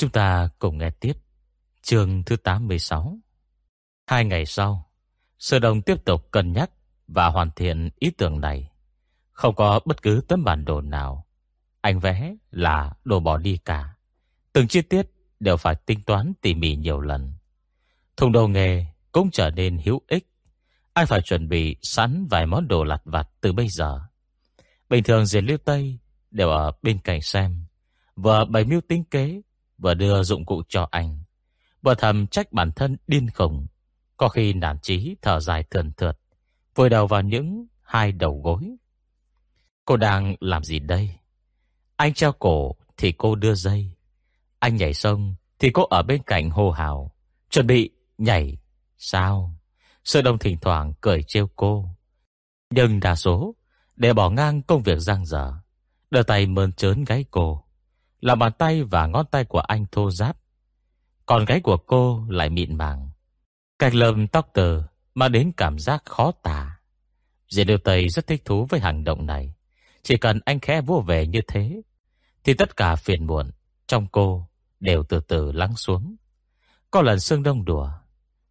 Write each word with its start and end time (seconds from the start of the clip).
Chúng 0.00 0.10
ta 0.10 0.48
cùng 0.58 0.78
nghe 0.78 0.90
tiếp 0.90 1.12
chương 1.82 2.22
thứ 2.22 2.36
86. 2.36 3.18
Hai 4.06 4.24
ngày 4.24 4.46
sau, 4.46 4.90
Sơ 5.38 5.58
đồng 5.58 5.82
tiếp 5.82 6.04
tục 6.04 6.30
cân 6.30 6.52
nhắc 6.52 6.70
và 7.08 7.26
hoàn 7.26 7.50
thiện 7.56 7.90
ý 7.98 8.10
tưởng 8.10 8.40
này. 8.40 8.70
Không 9.30 9.54
có 9.54 9.80
bất 9.84 10.02
cứ 10.02 10.20
tấm 10.28 10.44
bản 10.44 10.64
đồ 10.64 10.80
nào. 10.80 11.26
Anh 11.80 11.98
vẽ 11.98 12.34
là 12.50 12.92
đồ 13.04 13.20
bỏ 13.20 13.36
đi 13.36 13.58
cả. 13.64 13.94
Từng 14.52 14.68
chi 14.68 14.82
tiết 14.82 15.06
đều 15.40 15.56
phải 15.56 15.74
tính 15.74 16.02
toán 16.02 16.32
tỉ 16.40 16.54
mỉ 16.54 16.76
nhiều 16.76 17.00
lần. 17.00 17.32
Thùng 18.16 18.32
đồ 18.32 18.48
nghề 18.48 18.86
cũng 19.12 19.30
trở 19.30 19.50
nên 19.50 19.78
hữu 19.84 20.00
ích. 20.08 20.26
Anh 20.92 21.06
phải 21.06 21.20
chuẩn 21.22 21.48
bị 21.48 21.76
sẵn 21.82 22.26
vài 22.30 22.46
món 22.46 22.68
đồ 22.68 22.84
lặt 22.84 23.02
vặt 23.04 23.28
từ 23.40 23.52
bây 23.52 23.68
giờ. 23.68 24.00
Bình 24.88 25.04
thường 25.04 25.26
diệt 25.26 25.44
lưu 25.44 25.58
Tây 25.58 25.98
đều 26.30 26.48
ở 26.48 26.72
bên 26.82 26.98
cạnh 26.98 27.20
xem. 27.22 27.64
Vừa 28.16 28.44
bày 28.44 28.64
mưu 28.64 28.80
tính 28.80 29.04
kế, 29.04 29.40
vừa 29.80 29.94
đưa 29.94 30.22
dụng 30.22 30.44
cụ 30.44 30.62
cho 30.68 30.88
anh. 30.90 31.22
Vừa 31.82 31.94
thầm 31.94 32.26
trách 32.26 32.52
bản 32.52 32.72
thân 32.72 32.96
điên 33.06 33.30
khùng, 33.34 33.66
Có 34.16 34.28
khi 34.28 34.52
nản 34.52 34.78
chí 34.82 35.16
thở 35.22 35.40
dài 35.40 35.64
thườn 35.70 35.92
thượt, 35.92 36.18
vừa 36.74 36.88
đầu 36.88 37.06
vào 37.06 37.22
những 37.22 37.66
hai 37.82 38.12
đầu 38.12 38.40
gối. 38.44 38.76
Cô 39.84 39.96
đang 39.96 40.34
làm 40.40 40.64
gì 40.64 40.78
đây? 40.78 41.10
Anh 41.96 42.14
treo 42.14 42.32
cổ 42.32 42.74
thì 42.96 43.12
cô 43.12 43.34
đưa 43.34 43.54
dây. 43.54 43.90
Anh 44.58 44.76
nhảy 44.76 44.94
sông 44.94 45.34
thì 45.58 45.70
cô 45.70 45.84
ở 45.84 46.02
bên 46.02 46.22
cạnh 46.22 46.50
hô 46.50 46.70
hào. 46.70 47.14
Chuẩn 47.50 47.66
bị 47.66 47.90
nhảy. 48.18 48.58
Sao? 48.98 49.54
Sơ 50.04 50.22
đông 50.22 50.38
thỉnh 50.38 50.58
thoảng 50.60 50.92
cười 51.00 51.22
trêu 51.22 51.48
cô. 51.56 51.88
Nhưng 52.70 53.00
đa 53.00 53.16
số 53.16 53.54
để 53.96 54.12
bỏ 54.12 54.30
ngang 54.30 54.62
công 54.62 54.82
việc 54.82 54.98
giang 54.98 55.26
dở. 55.26 55.54
Đưa 56.10 56.22
tay 56.22 56.46
mơn 56.46 56.72
trớn 56.72 57.04
gáy 57.04 57.24
cô. 57.30 57.64
Là 58.20 58.34
bàn 58.34 58.52
tay 58.58 58.82
và 58.82 59.06
ngón 59.06 59.26
tay 59.26 59.44
của 59.44 59.60
anh 59.60 59.86
thô 59.92 60.10
ráp. 60.10 60.36
Còn 61.26 61.44
gáy 61.44 61.60
của 61.60 61.76
cô 61.76 62.24
lại 62.28 62.50
mịn 62.50 62.76
màng. 62.76 63.10
cạch 63.78 63.94
lầm 63.94 64.26
tóc 64.26 64.50
tờ 64.54 64.82
mà 65.14 65.28
đến 65.28 65.52
cảm 65.56 65.78
giác 65.78 66.02
khó 66.04 66.32
tả. 66.42 66.80
Diệp 67.48 67.66
Điều 67.66 67.78
Tây 67.78 68.08
rất 68.08 68.26
thích 68.26 68.44
thú 68.44 68.66
với 68.70 68.80
hành 68.80 69.04
động 69.04 69.26
này. 69.26 69.54
Chỉ 70.02 70.16
cần 70.16 70.40
anh 70.44 70.60
khẽ 70.60 70.80
vô 70.80 71.04
về 71.06 71.26
như 71.26 71.40
thế, 71.48 71.82
thì 72.44 72.54
tất 72.54 72.76
cả 72.76 72.96
phiền 72.96 73.26
muộn 73.26 73.50
trong 73.86 74.06
cô 74.06 74.48
đều 74.80 75.02
từ 75.08 75.20
từ 75.20 75.52
lắng 75.52 75.76
xuống. 75.76 76.16
Có 76.90 77.02
lần 77.02 77.20
Sương 77.20 77.42
Đông 77.42 77.64
đùa, 77.64 77.90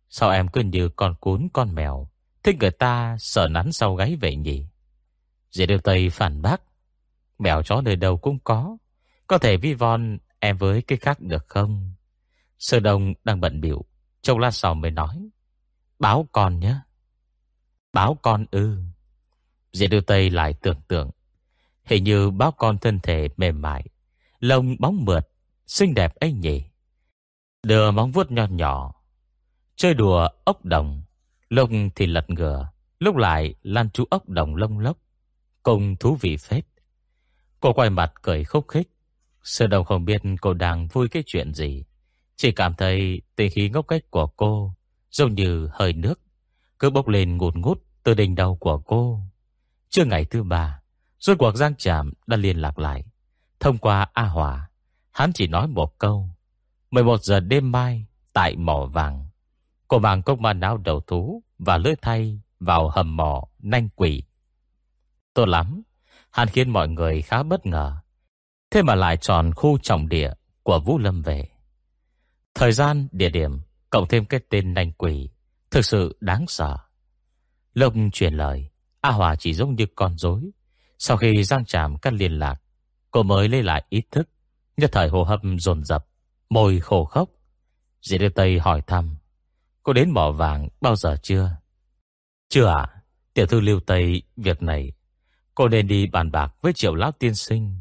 sao 0.09 0.29
em 0.29 0.47
cứ 0.47 0.61
như 0.61 0.89
con 0.89 1.15
cún 1.15 1.47
con 1.53 1.75
mèo, 1.75 2.09
thích 2.43 2.55
người 2.59 2.71
ta 2.71 3.15
sợ 3.19 3.47
nắn 3.47 3.71
sau 3.71 3.95
gáy 3.95 4.15
vậy 4.21 4.35
nhỉ? 4.35 4.65
Diệp 5.51 5.69
Điều 5.69 5.79
Tây 5.79 6.09
phản 6.09 6.41
bác, 6.41 6.61
mèo 7.39 7.63
chó 7.63 7.81
nơi 7.81 7.95
đâu 7.95 8.17
cũng 8.17 8.39
có, 8.43 8.77
có 9.29 9.37
thể 9.37 9.57
vi 9.57 9.73
von 9.73 10.17
em 10.39 10.57
với 10.57 10.81
cái 10.81 10.97
khác 10.97 11.19
được 11.19 11.47
không? 11.47 11.93
Sơ 12.59 12.79
Đông 12.79 13.13
đang 13.23 13.41
bận 13.41 13.61
biểu, 13.61 13.85
Trông 14.21 14.39
lát 14.39 14.51
sau 14.51 14.73
mới 14.73 14.91
nói, 14.91 15.29
báo 15.99 16.27
con 16.31 16.59
nhé. 16.59 16.75
Báo 17.93 18.17
con 18.21 18.45
ư. 18.51 18.77
Diệt 19.73 19.89
đưa 19.89 20.01
Tây 20.01 20.29
lại 20.29 20.53
tưởng 20.53 20.81
tượng, 20.87 21.09
hình 21.83 22.03
như 22.03 22.29
báo 22.31 22.51
con 22.51 22.77
thân 22.77 22.99
thể 23.03 23.29
mềm 23.37 23.61
mại, 23.61 23.85
lông 24.39 24.75
bóng 24.79 25.05
mượt, 25.05 25.29
xinh 25.67 25.93
đẹp 25.93 26.15
ấy 26.15 26.33
nhỉ. 26.33 26.63
Đưa 27.63 27.91
móng 27.91 28.11
vuốt 28.11 28.31
nho 28.31 28.45
nhỏ, 28.45 28.93
chơi 29.75 29.93
đùa 29.93 30.27
ốc 30.45 30.65
đồng, 30.65 31.01
lông 31.49 31.89
thì 31.95 32.05
lật 32.05 32.29
ngửa, 32.29 32.69
lúc 32.99 33.15
lại 33.15 33.55
lan 33.61 33.89
chú 33.89 34.03
ốc 34.09 34.29
đồng 34.29 34.55
lông 34.55 34.79
lốc, 34.79 34.97
cùng 35.63 35.95
thú 35.95 36.17
vị 36.21 36.37
phết. 36.37 36.65
Cô 37.59 37.73
quay 37.73 37.89
mặt 37.89 38.13
cười 38.21 38.43
khúc 38.43 38.67
khích, 38.67 38.89
Sư 39.43 39.67
đồng 39.67 39.85
không 39.85 40.05
biết 40.05 40.21
cô 40.41 40.53
đang 40.53 40.87
vui 40.87 41.07
cái 41.09 41.23
chuyện 41.25 41.53
gì. 41.53 41.85
Chỉ 42.35 42.51
cảm 42.51 42.73
thấy 42.73 43.21
tình 43.35 43.51
khí 43.51 43.69
ngốc 43.69 43.87
cách 43.87 44.11
của 44.11 44.27
cô 44.27 44.73
giống 45.11 45.35
như 45.35 45.69
hơi 45.73 45.93
nước, 45.93 46.21
cứ 46.79 46.89
bốc 46.89 47.07
lên 47.07 47.37
ngụt 47.37 47.55
ngút 47.55 47.83
từ 48.03 48.13
đỉnh 48.13 48.35
đầu 48.35 48.55
của 48.55 48.77
cô. 48.77 49.21
Trưa 49.89 50.05
ngày 50.05 50.25
thứ 50.25 50.43
ba, 50.43 50.81
rốt 51.19 51.37
cuộc 51.39 51.55
Giang 51.55 51.75
Trạm 51.75 52.13
đã 52.27 52.37
liên 52.37 52.57
lạc 52.57 52.79
lại. 52.79 53.05
Thông 53.59 53.77
qua 53.77 54.07
A 54.13 54.23
Hòa, 54.23 54.69
hắn 55.11 55.33
chỉ 55.33 55.47
nói 55.47 55.67
một 55.67 55.97
câu. 55.97 56.29
11 56.91 57.23
giờ 57.23 57.39
đêm 57.39 57.71
mai, 57.71 58.05
tại 58.33 58.55
mỏ 58.55 58.85
vàng. 58.85 59.27
Cô 59.87 59.99
mang 59.99 60.21
cốc 60.21 60.39
ma 60.39 60.53
não 60.53 60.77
đầu 60.77 61.01
thú 61.07 61.43
và 61.59 61.77
lưỡi 61.77 61.93
thay 62.01 62.39
vào 62.59 62.89
hầm 62.89 63.17
mỏ 63.17 63.47
nanh 63.59 63.89
quỷ. 63.95 64.23
Tốt 65.33 65.45
lắm, 65.45 65.81
hắn 66.31 66.47
khiến 66.47 66.69
mọi 66.69 66.87
người 66.87 67.21
khá 67.21 67.43
bất 67.43 67.65
ngờ. 67.65 67.97
Thế 68.71 68.83
mà 68.83 68.95
lại 68.95 69.17
tròn 69.17 69.51
khu 69.55 69.77
trọng 69.77 70.09
địa 70.09 70.33
của 70.63 70.79
Vũ 70.79 70.97
Lâm 70.97 71.21
về. 71.21 71.47
Thời 72.55 72.71
gian, 72.71 73.07
địa 73.11 73.29
điểm, 73.29 73.59
cộng 73.89 74.07
thêm 74.07 74.25
cái 74.25 74.39
tên 74.49 74.73
nành 74.73 74.91
quỷ, 74.91 75.29
thực 75.71 75.85
sự 75.85 76.17
đáng 76.19 76.45
sợ. 76.47 76.77
Lộc 77.73 77.93
truyền 78.13 78.33
lời, 78.33 78.69
A 79.01 79.11
Hòa 79.11 79.35
chỉ 79.35 79.53
giống 79.53 79.75
như 79.75 79.85
con 79.95 80.17
rối. 80.17 80.51
Sau 80.97 81.17
khi 81.17 81.43
Giang 81.43 81.65
Tràm 81.65 81.97
cắt 81.97 82.13
liên 82.13 82.39
lạc, 82.39 82.61
cô 83.11 83.23
mới 83.23 83.49
lấy 83.49 83.63
lại 83.63 83.85
ý 83.89 84.01
thức, 84.11 84.29
nhất 84.77 84.89
thời 84.93 85.09
hồ 85.09 85.23
hấp 85.23 85.39
dồn 85.57 85.83
dập, 85.83 86.05
môi 86.49 86.79
khổ 86.79 87.05
khốc. 87.05 87.29
Dì 88.01 88.17
Đưa 88.17 88.29
Tây 88.29 88.59
hỏi 88.59 88.81
thăm, 88.87 89.15
cô 89.83 89.93
đến 89.93 90.09
mỏ 90.11 90.31
vàng 90.31 90.67
bao 90.81 90.95
giờ 90.95 91.15
chưa? 91.23 91.55
Chưa 92.49 92.65
ạ, 92.65 93.03
tiểu 93.33 93.45
thư 93.45 93.59
Lưu 93.59 93.79
Tây, 93.79 94.21
việc 94.37 94.61
này, 94.61 94.93
cô 95.55 95.67
nên 95.67 95.87
đi 95.87 96.07
bàn 96.07 96.31
bạc 96.31 96.55
với 96.61 96.73
triệu 96.73 96.95
lão 96.95 97.11
tiên 97.11 97.35
sinh. 97.35 97.78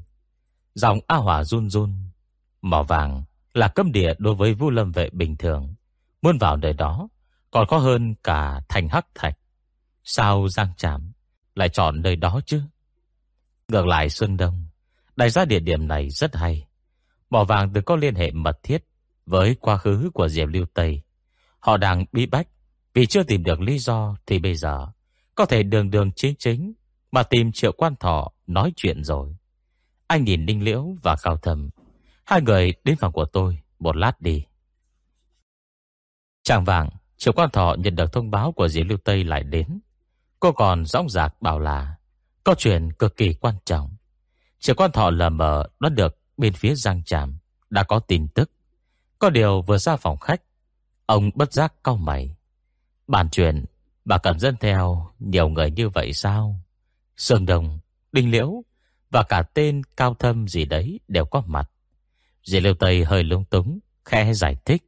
Giọng 0.78 1.00
A 1.06 1.16
Hòa 1.16 1.44
run 1.44 1.70
run, 1.70 1.94
mỏ 2.62 2.82
vàng 2.82 3.22
là 3.54 3.68
cấm 3.68 3.92
địa 3.92 4.14
đối 4.18 4.34
với 4.34 4.54
Vu 4.54 4.70
Lâm 4.70 4.92
vệ 4.92 5.08
bình 5.12 5.36
thường. 5.36 5.74
Muốn 6.22 6.38
vào 6.38 6.56
nơi 6.56 6.72
đó 6.72 7.08
còn 7.50 7.66
có 7.68 7.78
hơn 7.78 8.14
cả 8.24 8.60
thành 8.68 8.88
hắc 8.88 9.06
thạch. 9.14 9.38
Sao 10.04 10.48
Giang 10.48 10.68
Trạm 10.76 11.12
lại 11.54 11.68
chọn 11.68 12.02
nơi 12.02 12.16
đó 12.16 12.40
chứ? 12.46 12.62
Ngược 13.68 13.86
lại 13.86 14.10
Xuân 14.10 14.36
Đông, 14.36 14.66
đại 15.16 15.30
gia 15.30 15.44
địa 15.44 15.60
điểm 15.60 15.88
này 15.88 16.10
rất 16.10 16.36
hay. 16.36 16.66
Mỏ 17.30 17.44
vàng 17.44 17.72
từng 17.72 17.84
có 17.84 17.96
liên 17.96 18.14
hệ 18.14 18.30
mật 18.30 18.62
thiết 18.62 18.84
với 19.26 19.56
quá 19.60 19.76
khứ 19.76 20.10
của 20.14 20.28
Diệp 20.28 20.48
Lưu 20.48 20.66
Tây. 20.74 21.02
Họ 21.60 21.76
đang 21.76 22.04
bí 22.12 22.26
bách 22.26 22.48
vì 22.94 23.06
chưa 23.06 23.22
tìm 23.22 23.44
được 23.44 23.60
lý 23.60 23.78
do 23.78 24.16
thì 24.26 24.38
bây 24.38 24.54
giờ 24.54 24.86
có 25.34 25.46
thể 25.46 25.62
đường 25.62 25.90
đường 25.90 26.12
chính 26.12 26.34
chính 26.38 26.72
mà 27.12 27.22
tìm 27.22 27.52
triệu 27.52 27.72
quan 27.72 27.96
thọ 27.96 28.32
nói 28.46 28.72
chuyện 28.76 29.04
rồi. 29.04 29.37
Anh 30.08 30.24
nhìn 30.24 30.46
Ninh 30.46 30.62
Liễu 30.64 30.96
và 31.02 31.16
Cao 31.22 31.36
Thầm. 31.36 31.70
Hai 32.24 32.40
người 32.42 32.74
đến 32.84 32.96
phòng 32.96 33.12
của 33.12 33.24
tôi 33.24 33.58
Một 33.78 33.96
lát 33.96 34.20
đi. 34.20 34.44
Chàng 36.42 36.64
vàng 36.64 36.88
Triệu 37.16 37.32
quan 37.32 37.50
thọ 37.50 37.76
nhận 37.78 37.96
được 37.96 38.12
thông 38.12 38.30
báo 38.30 38.52
của 38.52 38.68
dì 38.68 38.82
Lưu 38.82 38.98
Tây 39.04 39.24
lại 39.24 39.42
đến. 39.42 39.80
Cô 40.40 40.52
còn 40.52 40.84
rõng 40.84 41.08
rạc 41.08 41.42
bảo 41.42 41.58
là 41.58 41.96
Có 42.44 42.54
chuyện 42.58 42.92
cực 42.92 43.16
kỳ 43.16 43.34
quan 43.34 43.54
trọng. 43.64 43.96
Triệu 44.58 44.74
quan 44.74 44.92
thọ 44.92 45.10
lờ 45.10 45.28
mờ 45.28 45.68
đoán 45.80 45.94
được 45.94 46.18
Bên 46.36 46.52
phía 46.52 46.74
Giang 46.74 47.04
Tràm 47.04 47.38
Đã 47.70 47.82
có 47.82 47.98
tin 47.98 48.28
tức. 48.28 48.50
Có 49.18 49.30
điều 49.30 49.62
vừa 49.62 49.78
ra 49.78 49.96
phòng 49.96 50.18
khách 50.18 50.42
Ông 51.06 51.30
bất 51.34 51.52
giác 51.52 51.74
cau 51.84 51.96
mày. 51.96 52.36
Bàn 53.06 53.28
chuyện 53.30 53.64
Bà 54.04 54.18
cần 54.18 54.38
dân 54.38 54.56
theo 54.60 55.10
nhiều 55.18 55.48
người 55.48 55.70
như 55.70 55.88
vậy 55.88 56.12
sao? 56.12 56.60
Sương 57.16 57.46
Đồng, 57.46 57.78
Đinh 58.12 58.30
Liễu 58.30 58.62
và 59.10 59.22
cả 59.22 59.42
tên 59.54 59.82
Cao 59.96 60.14
Thâm 60.14 60.48
gì 60.48 60.64
đấy 60.64 61.00
Đều 61.08 61.24
có 61.24 61.42
mặt 61.46 61.70
Dì 62.48 62.60
Liêu 62.60 62.74
Tây 62.74 63.04
hơi 63.04 63.24
lung 63.24 63.44
túng, 63.44 63.78
khẽ 64.04 64.32
giải 64.32 64.56
thích. 64.64 64.84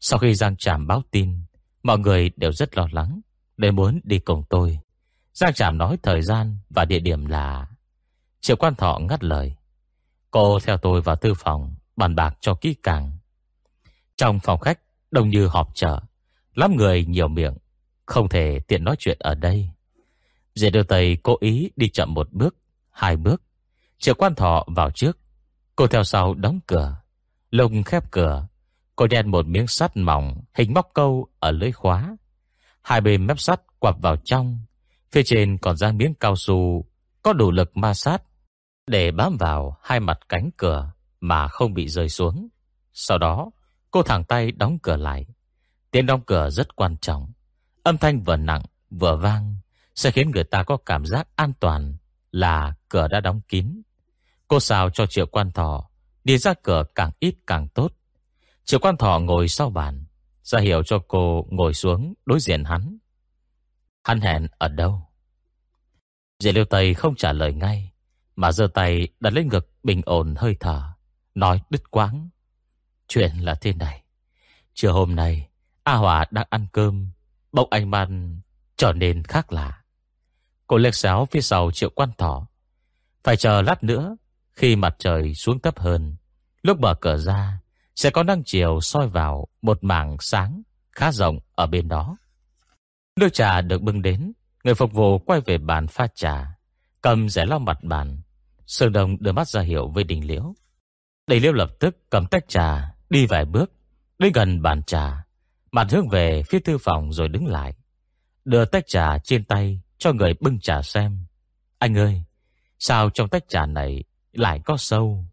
Sau 0.00 0.18
khi 0.18 0.34
Giang 0.34 0.56
Tràm 0.56 0.86
báo 0.86 1.02
tin, 1.10 1.38
mọi 1.82 1.98
người 1.98 2.30
đều 2.36 2.52
rất 2.52 2.76
lo 2.76 2.88
lắng, 2.92 3.20
để 3.56 3.70
muốn 3.70 4.00
đi 4.04 4.18
cùng 4.18 4.42
tôi. 4.48 4.78
Giang 5.34 5.54
Tràm 5.54 5.78
nói 5.78 5.98
thời 6.02 6.22
gian 6.22 6.58
và 6.70 6.84
địa 6.84 6.98
điểm 6.98 7.26
là... 7.26 7.66
Triệu 8.40 8.56
quan 8.56 8.74
thọ 8.74 8.98
ngắt 9.08 9.24
lời. 9.24 9.56
Cô 10.30 10.58
theo 10.60 10.76
tôi 10.76 11.00
vào 11.00 11.16
thư 11.16 11.34
phòng, 11.34 11.74
bàn 11.96 12.14
bạc 12.14 12.36
cho 12.40 12.54
kỹ 12.54 12.74
càng. 12.82 13.12
Trong 14.16 14.40
phòng 14.40 14.60
khách, 14.60 14.80
đông 15.10 15.28
như 15.28 15.46
họp 15.46 15.74
chợ, 15.74 16.00
lắm 16.54 16.76
người 16.76 17.04
nhiều 17.04 17.28
miệng, 17.28 17.54
không 18.06 18.28
thể 18.28 18.60
tiện 18.68 18.84
nói 18.84 18.96
chuyện 18.98 19.16
ở 19.20 19.34
đây. 19.34 19.68
Dì 20.54 20.70
Liêu 20.70 20.84
Tây 20.84 21.18
cố 21.22 21.36
ý 21.40 21.70
đi 21.76 21.88
chậm 21.88 22.14
một 22.14 22.32
bước, 22.32 22.56
hai 22.98 23.16
bước. 23.16 23.42
Triệu 23.98 24.14
quan 24.14 24.34
thọ 24.34 24.64
vào 24.76 24.90
trước, 24.90 25.18
Cô 25.78 25.86
theo 25.86 26.04
sau 26.04 26.34
đóng 26.34 26.60
cửa. 26.66 26.96
Lông 27.50 27.82
khép 27.82 28.10
cửa. 28.10 28.46
Cô 28.96 29.06
đen 29.06 29.30
một 29.30 29.46
miếng 29.46 29.66
sắt 29.66 29.96
mỏng 29.96 30.44
hình 30.54 30.74
móc 30.74 30.90
câu 30.94 31.28
ở 31.40 31.50
lưới 31.50 31.72
khóa. 31.72 32.16
Hai 32.82 33.00
bên 33.00 33.26
mép 33.26 33.40
sắt 33.40 33.60
quặp 33.78 34.00
vào 34.02 34.16
trong. 34.24 34.58
Phía 35.12 35.22
trên 35.22 35.58
còn 35.58 35.76
ra 35.76 35.92
miếng 35.92 36.14
cao 36.14 36.36
su 36.36 36.84
có 37.22 37.32
đủ 37.32 37.50
lực 37.50 37.76
ma 37.76 37.94
sát 37.94 38.22
để 38.86 39.10
bám 39.10 39.36
vào 39.36 39.78
hai 39.82 40.00
mặt 40.00 40.18
cánh 40.28 40.50
cửa 40.56 40.90
mà 41.20 41.48
không 41.48 41.74
bị 41.74 41.88
rơi 41.88 42.08
xuống. 42.08 42.48
Sau 42.92 43.18
đó, 43.18 43.50
cô 43.90 44.02
thẳng 44.02 44.24
tay 44.24 44.52
đóng 44.52 44.78
cửa 44.82 44.96
lại. 44.96 45.26
Tiếng 45.90 46.06
đóng 46.06 46.20
cửa 46.26 46.50
rất 46.50 46.76
quan 46.76 46.96
trọng. 46.96 47.32
Âm 47.82 47.98
thanh 47.98 48.22
vừa 48.22 48.36
nặng 48.36 48.62
vừa 48.90 49.16
vang 49.16 49.56
sẽ 49.94 50.10
khiến 50.10 50.30
người 50.30 50.44
ta 50.44 50.62
có 50.62 50.76
cảm 50.76 51.06
giác 51.06 51.28
an 51.36 51.52
toàn 51.60 51.96
là 52.32 52.74
cửa 52.88 53.08
đã 53.08 53.20
đóng 53.20 53.40
kín. 53.48 53.82
Cô 54.48 54.60
xào 54.60 54.90
cho 54.90 55.06
triệu 55.06 55.26
quan 55.26 55.52
thọ 55.52 55.88
Đi 56.24 56.38
ra 56.38 56.54
cửa 56.62 56.84
càng 56.94 57.10
ít 57.18 57.34
càng 57.46 57.68
tốt. 57.68 57.92
Triệu 58.64 58.80
quan 58.80 58.96
thọ 58.96 59.18
ngồi 59.18 59.48
sau 59.48 59.70
bàn, 59.70 60.04
ra 60.42 60.60
hiểu 60.60 60.82
cho 60.82 60.98
cô 61.08 61.46
ngồi 61.50 61.74
xuống 61.74 62.14
đối 62.26 62.40
diện 62.40 62.64
hắn. 62.64 62.98
Hắn 64.04 64.20
hẹn 64.20 64.46
ở 64.58 64.68
đâu? 64.68 65.08
Diệp 66.38 66.54
Liêu 66.54 66.64
Tây 66.64 66.94
không 66.94 67.14
trả 67.14 67.32
lời 67.32 67.52
ngay, 67.52 67.92
Mà 68.36 68.52
giơ 68.52 68.68
tay 68.74 69.08
đặt 69.20 69.32
lên 69.32 69.48
ngực 69.48 69.70
bình 69.82 70.02
ổn 70.04 70.34
hơi 70.38 70.56
thở, 70.60 70.82
Nói 71.34 71.60
đứt 71.70 71.90
quáng 71.90 72.28
Chuyện 73.08 73.32
là 73.36 73.54
thế 73.54 73.72
này, 73.72 74.04
Trưa 74.74 74.90
hôm 74.90 75.16
nay 75.16 75.48
A 75.82 75.94
Hòa 75.94 76.26
đang 76.30 76.46
ăn 76.50 76.66
cơm, 76.72 77.10
Bỗng 77.52 77.68
anh 77.70 77.90
man 77.90 78.40
trở 78.76 78.92
nên 78.92 79.22
khác 79.22 79.52
lạ. 79.52 79.77
Cô 80.68 80.76
liếc 80.76 80.94
xéo 80.94 81.26
phía 81.30 81.40
sau 81.40 81.70
triệu 81.70 81.90
quan 81.90 82.10
thỏ. 82.18 82.46
Phải 83.24 83.36
chờ 83.36 83.62
lát 83.62 83.84
nữa, 83.84 84.16
Khi 84.56 84.76
mặt 84.76 84.94
trời 84.98 85.34
xuống 85.34 85.60
thấp 85.60 85.78
hơn, 85.78 86.16
Lúc 86.62 86.80
mở 86.80 86.94
cửa 86.94 87.16
ra, 87.16 87.60
Sẽ 87.96 88.10
có 88.10 88.22
năng 88.22 88.44
chiều 88.44 88.80
soi 88.80 89.08
vào 89.08 89.48
Một 89.62 89.84
mảng 89.84 90.16
sáng 90.20 90.62
khá 90.92 91.12
rộng 91.12 91.38
ở 91.54 91.66
bên 91.66 91.88
đó. 91.88 92.16
Nước 93.20 93.28
trà 93.32 93.60
được 93.60 93.82
bưng 93.82 94.02
đến, 94.02 94.32
Người 94.64 94.74
phục 94.74 94.92
vụ 94.92 95.18
quay 95.18 95.40
về 95.40 95.58
bàn 95.58 95.86
pha 95.86 96.06
trà, 96.14 96.46
Cầm 97.02 97.28
rẻ 97.28 97.46
lau 97.46 97.58
mặt 97.58 97.78
bàn. 97.82 98.20
Sương 98.66 98.92
Đông 98.92 99.16
đưa 99.20 99.32
mắt 99.32 99.48
ra 99.48 99.60
hiệu 99.60 99.88
với 99.88 100.04
Đình 100.04 100.26
Liễu. 100.26 100.54
Đình 101.26 101.42
Liễu 101.42 101.52
lập 101.52 101.70
tức 101.80 101.96
cầm 102.10 102.26
tách 102.26 102.48
trà, 102.48 102.94
Đi 103.10 103.26
vài 103.26 103.44
bước, 103.44 103.72
Đến 104.18 104.32
gần 104.32 104.62
bàn 104.62 104.82
trà. 104.82 105.24
Mặt 105.72 105.86
hướng 105.90 106.08
về 106.08 106.42
phía 106.42 106.58
thư 106.58 106.78
phòng 106.78 107.12
rồi 107.12 107.28
đứng 107.28 107.46
lại, 107.46 107.74
Đưa 108.44 108.64
tách 108.64 108.84
trà 108.86 109.18
trên 109.18 109.44
tay 109.44 109.80
cho 109.98 110.12
người 110.12 110.34
bưng 110.40 110.60
trà 110.60 110.82
xem. 110.82 111.18
Anh 111.78 111.98
ơi, 111.98 112.22
Sao 112.78 113.10
trong 113.10 113.28
tách 113.28 113.48
trà 113.48 113.66
này 113.66 114.04
lại 114.32 114.60
có 114.64 114.76
sâu? 114.76 115.24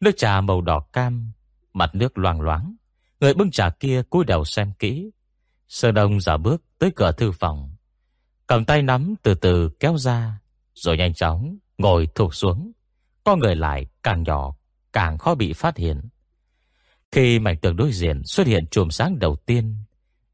Nước 0.00 0.10
trà 0.16 0.40
màu 0.40 0.60
đỏ 0.60 0.80
cam, 0.92 1.32
Mặt 1.72 1.94
nước 1.94 2.18
loang 2.18 2.40
loáng. 2.40 2.76
Người 3.20 3.34
bưng 3.34 3.50
trà 3.50 3.70
kia 3.70 4.02
cúi 4.10 4.24
đầu 4.24 4.44
xem 4.44 4.72
kỹ. 4.78 5.10
Sơ 5.68 5.92
đông 5.92 6.20
giả 6.20 6.36
bước 6.36 6.62
tới 6.78 6.90
cửa 6.96 7.12
thư 7.12 7.32
phòng. 7.32 7.76
Cầm 8.46 8.64
tay 8.64 8.82
nắm 8.82 9.14
từ 9.22 9.34
từ 9.34 9.70
kéo 9.80 9.98
ra, 9.98 10.40
Rồi 10.74 10.96
nhanh 10.96 11.14
chóng 11.14 11.56
ngồi 11.78 12.08
thụt 12.14 12.34
xuống. 12.34 12.72
Con 13.24 13.38
người 13.38 13.56
lại 13.56 13.86
càng 14.02 14.22
nhỏ, 14.22 14.56
Càng 14.92 15.18
khó 15.18 15.34
bị 15.34 15.52
phát 15.52 15.76
hiện. 15.76 16.00
Khi 17.12 17.38
mảnh 17.38 17.56
tường 17.56 17.76
đối 17.76 17.92
diện 17.92 18.22
xuất 18.24 18.46
hiện 18.46 18.66
chùm 18.70 18.88
sáng 18.88 19.18
đầu 19.18 19.36
tiên 19.36 19.76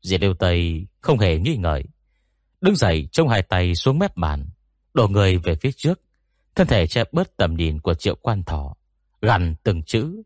Diệt 0.02 0.20
yêu 0.20 0.34
Tây 0.34 0.86
không 1.00 1.18
hề 1.18 1.38
nghi 1.38 1.56
ngợi 1.56 1.84
Đứng 2.64 2.76
dậy 2.76 3.08
trông 3.12 3.28
hai 3.28 3.42
tay 3.42 3.74
xuống 3.74 3.98
mép 3.98 4.16
bàn, 4.16 4.48
Đổ 4.94 5.08
người 5.08 5.38
về 5.38 5.54
phía 5.54 5.72
trước. 5.72 6.00
Thân 6.54 6.66
thể 6.66 6.86
che 6.86 7.04
bớt 7.12 7.36
tầm 7.36 7.54
nhìn 7.54 7.80
của 7.80 7.94
triệu 7.94 8.14
quan 8.14 8.42
thọ 8.42 8.74
Gần 9.20 9.54
từng 9.62 9.82
chữ. 9.82 10.22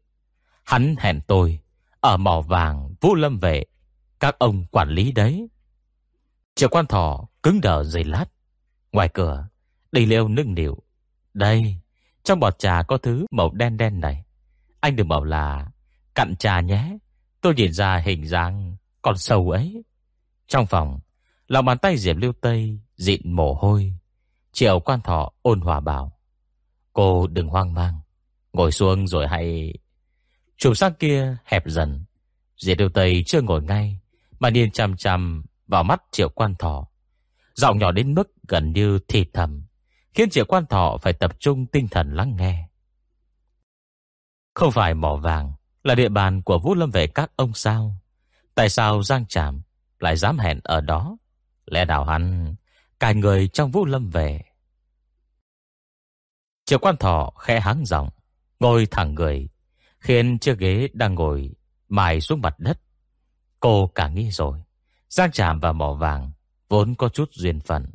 Hắn 0.65 0.95
hẹn 0.99 1.21
tôi, 1.27 1.61
Ở 2.01 2.17
mỏ 2.17 2.41
vàng 2.41 2.95
vũ 3.01 3.15
lâm 3.15 3.39
vệ, 3.39 3.65
Các 4.21 4.39
ông 4.39 4.67
quản 4.67 4.89
lý 4.89 5.13
đấy. 5.13 5.49
Triệu 6.55 6.69
quan 6.69 6.87
thọ 6.87 7.29
cứng 7.43 7.61
đờ 7.61 7.85
dày 7.85 8.05
lát. 8.05 8.25
Ngoài 8.93 9.09
cửa, 9.15 9.49
Đầy 9.93 10.07
liêu 10.07 10.29
nưng 10.29 10.55
điệu 10.55 10.79
Đây, 11.35 11.77
Trong 12.25 12.41
bọt 12.41 12.59
trà 12.59 12.83
có 12.83 12.99
thứ 12.99 13.27
màu 13.31 13.51
đen 13.51 13.77
đen 13.77 14.01
này. 14.01 14.25
Anh 14.81 14.97
đừng 14.97 15.09
bảo 15.09 15.25
là 15.25 15.69
Cặn 16.15 16.37
trà 16.37 16.61
nhé. 16.61 16.97
Tôi 17.41 17.55
nhìn 17.55 17.73
ra 17.73 17.97
hình 17.97 18.27
dáng 18.27 18.77
Con 19.03 19.19
sâu 19.19 19.51
ấy. 19.51 19.83
Trong 20.49 20.67
phòng 20.67 21.01
Lòng 21.49 21.65
bàn 21.65 21.79
tay 21.79 21.97
Diệp 21.97 22.17
Lưu 22.17 22.33
Tây 22.41 22.81
Dịn 22.97 23.33
mồ 23.33 23.55
hôi 23.55 23.95
Triệu 24.53 24.81
quan 24.81 25.01
thọ 25.01 25.33
ôn 25.43 25.61
hòa 25.61 25.81
bảo 25.81 26.19
Cô 26.93 27.27
đừng 27.27 27.49
hoang 27.49 27.75
mang 27.75 28.01
Ngồi 28.53 28.73
xuống 28.73 29.07
rồi 29.07 29.29
hãy 29.29 29.75
Chùm 30.57 30.75
sang 30.75 30.95
kia 30.95 31.37
hẹp 31.45 31.63
dần 31.67 32.05
Diệp 32.57 32.79
Lưu 32.79 32.89
Tây 32.89 33.23
chưa 33.27 33.43
ngồi 33.43 33.63
ngay 33.63 34.01
Mà 34.39 34.49
nhìn 34.49 34.71
chằm 34.71 34.97
chằm 34.97 35.45
vào 35.69 35.83
mắt 35.83 36.03
Triệu 36.11 36.29
Quan 36.29 36.55
Thọ. 36.55 36.89
Giọng 37.55 37.79
nhỏ 37.79 37.93
đến 37.93 38.15
mức 38.15 38.33
gần 38.49 38.73
như 38.73 38.99
thì 39.09 39.25
thầm, 39.33 39.67
khiến 40.15 40.31
Triệu 40.31 40.45
Quan 40.45 40.67
Thọ 40.67 40.97
phải 41.03 41.13
tập 41.13 41.33
trung 41.41 41.67
tinh 41.67 41.89
thần 41.89 42.15
lắng 42.15 42.37
nghe. 42.37 42.69
Không 44.55 44.73
phải 44.73 44.95
mỏ 44.95 45.17
vàng 45.17 45.53
là 45.85 45.95
địa 45.95 46.09
bàn 46.09 46.43
của 46.43 46.59
Vũ 46.59 46.75
Lâm 46.75 46.91
vệ 46.91 47.07
các 47.07 47.31
ông 47.37 47.55
sao? 47.55 47.95
Tại 48.55 48.69
sao 48.69 49.03
Giang 49.03 49.27
Trạm 49.27 49.63
lại 49.99 50.17
dám 50.17 50.39
hẹn 50.39 50.61
ở 50.65 50.81
đó? 50.81 51.17
Lẽ 51.71 51.85
nào 51.85 52.05
hắn 52.05 52.55
cài 53.01 53.15
người 53.15 53.49
trong 53.49 53.71
Vũ 53.71 53.85
Lâm 53.85 54.11
về? 54.11 54.41
Triệu 56.65 56.79
Quan 56.79 56.97
Thọ 56.97 57.33
khẽ 57.39 57.61
háng 57.61 57.87
giọng, 57.87 58.09
ngồi 58.61 58.87
thẳng 58.91 59.15
người, 59.15 59.49
khiến 59.99 60.39
chiếc 60.39 60.59
ghế 60.59 60.89
đang 60.93 61.15
ngồi 61.15 61.51
mài 61.89 62.21
xuống 62.21 62.41
mặt 62.41 62.55
đất. 62.59 62.81
Cô 63.61 63.91
cả 63.95 64.09
nghi 64.09 64.31
rồi. 64.31 64.61
Giang 65.09 65.33
chạm 65.33 65.61
và 65.61 65.73
mỏ 65.73 65.95
vàng 65.95 66.33
vốn 66.69 66.95
có 66.95 67.09
chút 67.09 67.31
duyên 67.33 67.61
phận. 67.61 67.87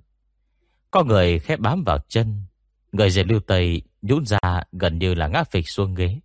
Có 0.91 1.03
người 1.03 1.39
khẽ 1.39 1.57
bám 1.57 1.83
vào 1.83 1.97
chân, 2.07 2.45
người 2.91 3.09
dệt 3.09 3.23
lưu 3.23 3.39
tây 3.39 3.81
nhũn 4.01 4.25
ra 4.25 4.63
gần 4.71 4.99
như 4.99 5.13
là 5.13 5.27
ngã 5.27 5.43
phịch 5.43 5.69
xuống 5.69 5.95
ghế. 5.95 6.19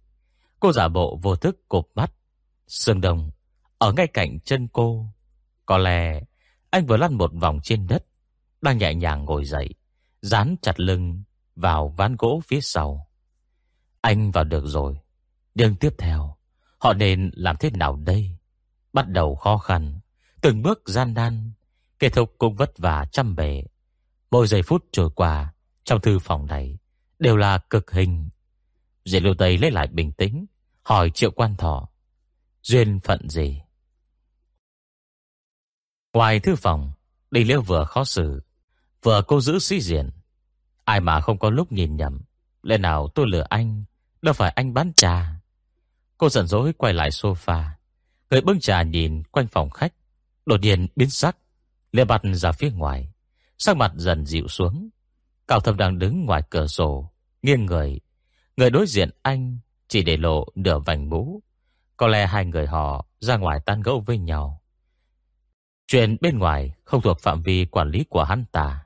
Cô 0.60 0.72
giả 0.72 0.88
bộ 0.88 1.18
vô 1.22 1.36
thức 1.36 1.68
cụp 1.68 1.90
mắt. 1.94 2.12
Sương 2.66 3.00
đồng 3.00 3.30
ở 3.78 3.92
ngay 3.92 4.06
cạnh 4.06 4.40
chân 4.40 4.68
cô. 4.72 5.06
Có 5.66 5.78
lẽ 5.78 6.20
anh 6.70 6.86
vừa 6.86 6.96
lăn 6.96 7.14
một 7.14 7.30
vòng 7.34 7.60
trên 7.62 7.86
đất, 7.86 8.04
đang 8.60 8.78
nhẹ 8.78 8.94
nhàng 8.94 9.24
ngồi 9.24 9.44
dậy, 9.44 9.74
dán 10.22 10.56
chặt 10.62 10.80
lưng 10.80 11.22
vào 11.56 11.88
ván 11.88 12.16
gỗ 12.16 12.40
phía 12.46 12.60
sau. 12.60 13.08
Anh 14.00 14.30
vào 14.30 14.44
được 14.44 14.64
rồi, 14.66 14.98
nhưng 15.54 15.76
tiếp 15.76 15.94
theo, 15.98 16.36
họ 16.78 16.92
nên 16.92 17.30
làm 17.34 17.56
thế 17.60 17.70
nào 17.70 17.96
đây? 17.96 18.36
Bắt 18.92 19.08
đầu 19.08 19.34
khó 19.34 19.58
khăn, 19.58 20.00
Từng 20.40 20.62
bước 20.62 20.82
gian 20.88 21.14
nan 21.14 21.52
Kết 21.98 22.12
thúc 22.12 22.34
cũng 22.38 22.56
vất 22.56 22.78
vả 22.78 23.06
trăm 23.12 23.36
bề 23.36 23.62
Mỗi 24.30 24.46
giây 24.46 24.62
phút 24.62 24.84
trôi 24.92 25.10
qua 25.10 25.54
Trong 25.84 26.00
thư 26.00 26.18
phòng 26.18 26.46
này 26.46 26.78
Đều 27.18 27.36
là 27.36 27.58
cực 27.58 27.90
hình 27.90 28.28
Diệp 29.04 29.22
lưu 29.22 29.34
Tây 29.38 29.58
lấy 29.58 29.70
lại 29.70 29.86
bình 29.86 30.12
tĩnh 30.12 30.46
Hỏi 30.82 31.10
triệu 31.10 31.30
quan 31.30 31.56
thọ 31.56 31.88
Duyên 32.62 33.00
phận 33.00 33.28
gì 33.28 33.60
Ngoài 36.12 36.40
thư 36.40 36.56
phòng 36.56 36.92
Đi 37.30 37.44
liễu 37.44 37.60
vừa 37.60 37.84
khó 37.84 38.04
xử, 38.04 38.40
Vừa 39.02 39.22
cô 39.22 39.40
giữ 39.40 39.58
sĩ 39.58 39.80
diện. 39.80 40.10
Ai 40.84 41.00
mà 41.00 41.20
không 41.20 41.38
có 41.38 41.50
lúc 41.50 41.72
nhìn 41.72 41.96
nhầm, 41.96 42.20
Lẽ 42.62 42.78
nào 42.78 43.08
tôi 43.08 43.26
lừa 43.28 43.44
anh, 43.48 43.84
Đâu 44.22 44.34
phải 44.34 44.52
anh 44.56 44.74
bán 44.74 44.92
trà? 44.96 45.40
Cô 46.18 46.28
giận 46.28 46.46
dỗi 46.46 46.72
quay 46.72 46.92
lại 46.92 47.10
sofa, 47.10 47.64
Người 48.30 48.40
bưng 48.40 48.60
trà 48.60 48.82
nhìn 48.82 49.22
quanh 49.22 49.46
phòng 49.48 49.70
khách. 49.70 49.92
Đột 50.46 50.60
nhiên 50.60 50.86
biến 50.96 51.10
sắc, 51.10 51.36
Lê 51.92 52.04
mặt 52.04 52.22
ra 52.24 52.52
phía 52.52 52.70
ngoài, 52.70 53.12
Sắc 53.58 53.76
mặt 53.76 53.92
dần 53.96 54.26
dịu 54.26 54.48
xuống. 54.48 54.88
Cao 55.48 55.60
thâm 55.60 55.76
đang 55.76 55.98
đứng 55.98 56.24
ngoài 56.24 56.42
cửa 56.50 56.66
sổ, 56.66 57.10
Nghiêng 57.42 57.66
người. 57.66 58.00
Người 58.56 58.70
đối 58.70 58.86
diện 58.86 59.10
anh 59.22 59.58
chỉ 59.88 60.02
để 60.02 60.16
lộ 60.16 60.46
nửa 60.54 60.78
vành 60.78 61.10
mũ. 61.10 61.42
Có 61.96 62.06
lẽ 62.06 62.26
hai 62.26 62.44
người 62.44 62.66
họ 62.66 63.06
ra 63.20 63.36
ngoài 63.36 63.60
tan 63.66 63.82
gẫu 63.82 64.00
với 64.00 64.18
nhau. 64.18 64.57
Chuyện 65.90 66.16
bên 66.20 66.38
ngoài 66.38 66.74
không 66.84 67.02
thuộc 67.02 67.20
phạm 67.20 67.42
vi 67.42 67.64
quản 67.64 67.90
lý 67.90 68.04
của 68.04 68.24
hắn 68.24 68.44
ta 68.52 68.84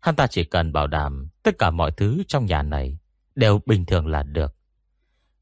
Hắn 0.00 0.16
ta 0.16 0.26
chỉ 0.26 0.44
cần 0.44 0.72
bảo 0.72 0.86
đảm 0.86 1.28
Tất 1.42 1.58
cả 1.58 1.70
mọi 1.70 1.92
thứ 1.92 2.22
trong 2.28 2.46
nhà 2.46 2.62
này 2.62 2.98
Đều 3.34 3.60
bình 3.66 3.84
thường 3.84 4.06
là 4.06 4.22
được 4.22 4.56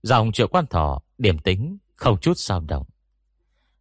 Dòng 0.03 0.33
triệu 0.33 0.49
quan 0.49 0.67
thọ 0.67 1.03
Điểm 1.19 1.39
tính 1.39 1.79
không 1.95 2.21
chút 2.21 2.35
sao 2.37 2.61
động 2.61 2.87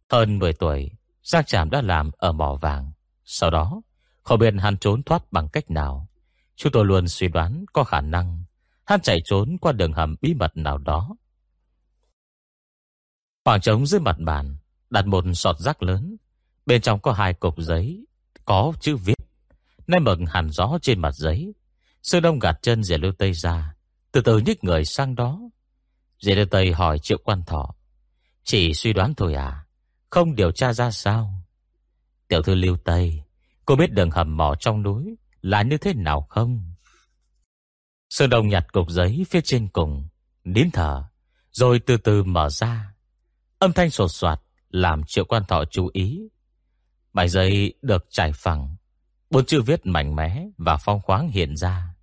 Hơn 0.08 0.38
10 0.38 0.52
tuổi 0.52 0.90
Giang 1.22 1.44
Tràm 1.44 1.70
đã 1.70 1.82
làm 1.82 2.10
ở 2.18 2.32
mỏ 2.32 2.54
vàng. 2.54 2.92
Sau 3.24 3.50
đó, 3.50 3.82
không 4.22 4.38
biết 4.38 4.54
hắn 4.58 4.76
trốn 4.78 5.02
thoát 5.02 5.32
bằng 5.32 5.48
cách 5.48 5.70
nào. 5.70 6.08
Chúng 6.56 6.72
tôi 6.72 6.84
luôn 6.84 7.08
suy 7.08 7.28
đoán 7.28 7.64
có 7.72 7.84
khả 7.84 8.00
năng 8.00 8.44
hắn 8.84 9.00
chạy 9.00 9.20
trốn 9.24 9.56
qua 9.60 9.72
đường 9.72 9.92
hầm 9.92 10.16
bí 10.20 10.34
mật 10.34 10.56
nào 10.56 10.78
đó. 10.78 11.16
Khoảng 13.44 13.60
trống 13.60 13.86
dưới 13.86 14.00
mặt 14.00 14.16
bàn, 14.18 14.56
đặt 14.90 15.06
một 15.06 15.24
sọt 15.34 15.58
rác 15.58 15.82
lớn. 15.82 16.16
Bên 16.66 16.82
trong 16.82 17.00
có 17.00 17.12
hai 17.12 17.34
cục 17.34 17.58
giấy, 17.58 18.06
có 18.44 18.72
chữ 18.80 18.96
viết. 18.96 19.18
Nay 19.86 20.00
mừng 20.00 20.26
hẳn 20.26 20.50
gió 20.50 20.78
trên 20.82 21.00
mặt 21.00 21.14
giấy. 21.14 21.54
Sư 22.02 22.20
đông 22.20 22.38
gạt 22.38 22.58
chân 22.62 22.84
Diệp 22.84 23.00
lưu 23.00 23.12
tây 23.18 23.32
ra, 23.32 23.74
từ 24.12 24.20
từ 24.20 24.38
nhích 24.38 24.64
người 24.64 24.84
sang 24.84 25.14
đó. 25.14 25.40
Diệp 26.20 26.36
lưu 26.36 26.46
tây 26.46 26.72
hỏi 26.72 26.98
triệu 26.98 27.18
quan 27.24 27.42
thọ. 27.46 27.74
Chỉ 28.44 28.74
suy 28.74 28.92
đoán 28.92 29.14
thôi 29.14 29.34
à? 29.34 29.64
Không 30.12 30.34
điều 30.34 30.52
tra 30.52 30.72
ra 30.72 30.90
sao 30.90 31.34
Tiểu 32.28 32.42
thư 32.42 32.54
lưu 32.54 32.76
Tây 32.76 33.22
Cô 33.64 33.76
biết 33.76 33.92
đường 33.92 34.10
hầm 34.10 34.36
mỏ 34.36 34.54
trong 34.60 34.82
núi 34.82 35.16
Là 35.40 35.62
như 35.62 35.78
thế 35.78 35.94
nào 35.94 36.26
không 36.28 36.74
Sơn 38.10 38.30
Đông 38.30 38.48
nhặt 38.48 38.72
cục 38.72 38.90
giấy 38.90 39.26
phía 39.30 39.40
trên 39.40 39.68
cùng 39.68 40.08
Nín 40.44 40.70
thở 40.70 41.04
Rồi 41.50 41.80
từ 41.86 41.96
từ 41.96 42.24
mở 42.24 42.48
ra 42.48 42.94
Âm 43.58 43.72
thanh 43.72 43.90
sột 43.90 44.10
soạt 44.10 44.40
Làm 44.68 45.02
triệu 45.06 45.24
quan 45.24 45.44
thọ 45.48 45.64
chú 45.70 45.90
ý 45.92 46.22
Bài 47.12 47.28
giấy 47.28 47.74
được 47.82 48.06
trải 48.10 48.32
phẳng, 48.32 48.76
Bốn 49.30 49.46
chữ 49.46 49.62
viết 49.62 49.86
mạnh 49.86 50.16
mẽ 50.16 50.46
Và 50.58 50.76
phong 50.76 51.02
khoáng 51.02 51.28
hiện 51.28 51.56
ra. 51.56 51.94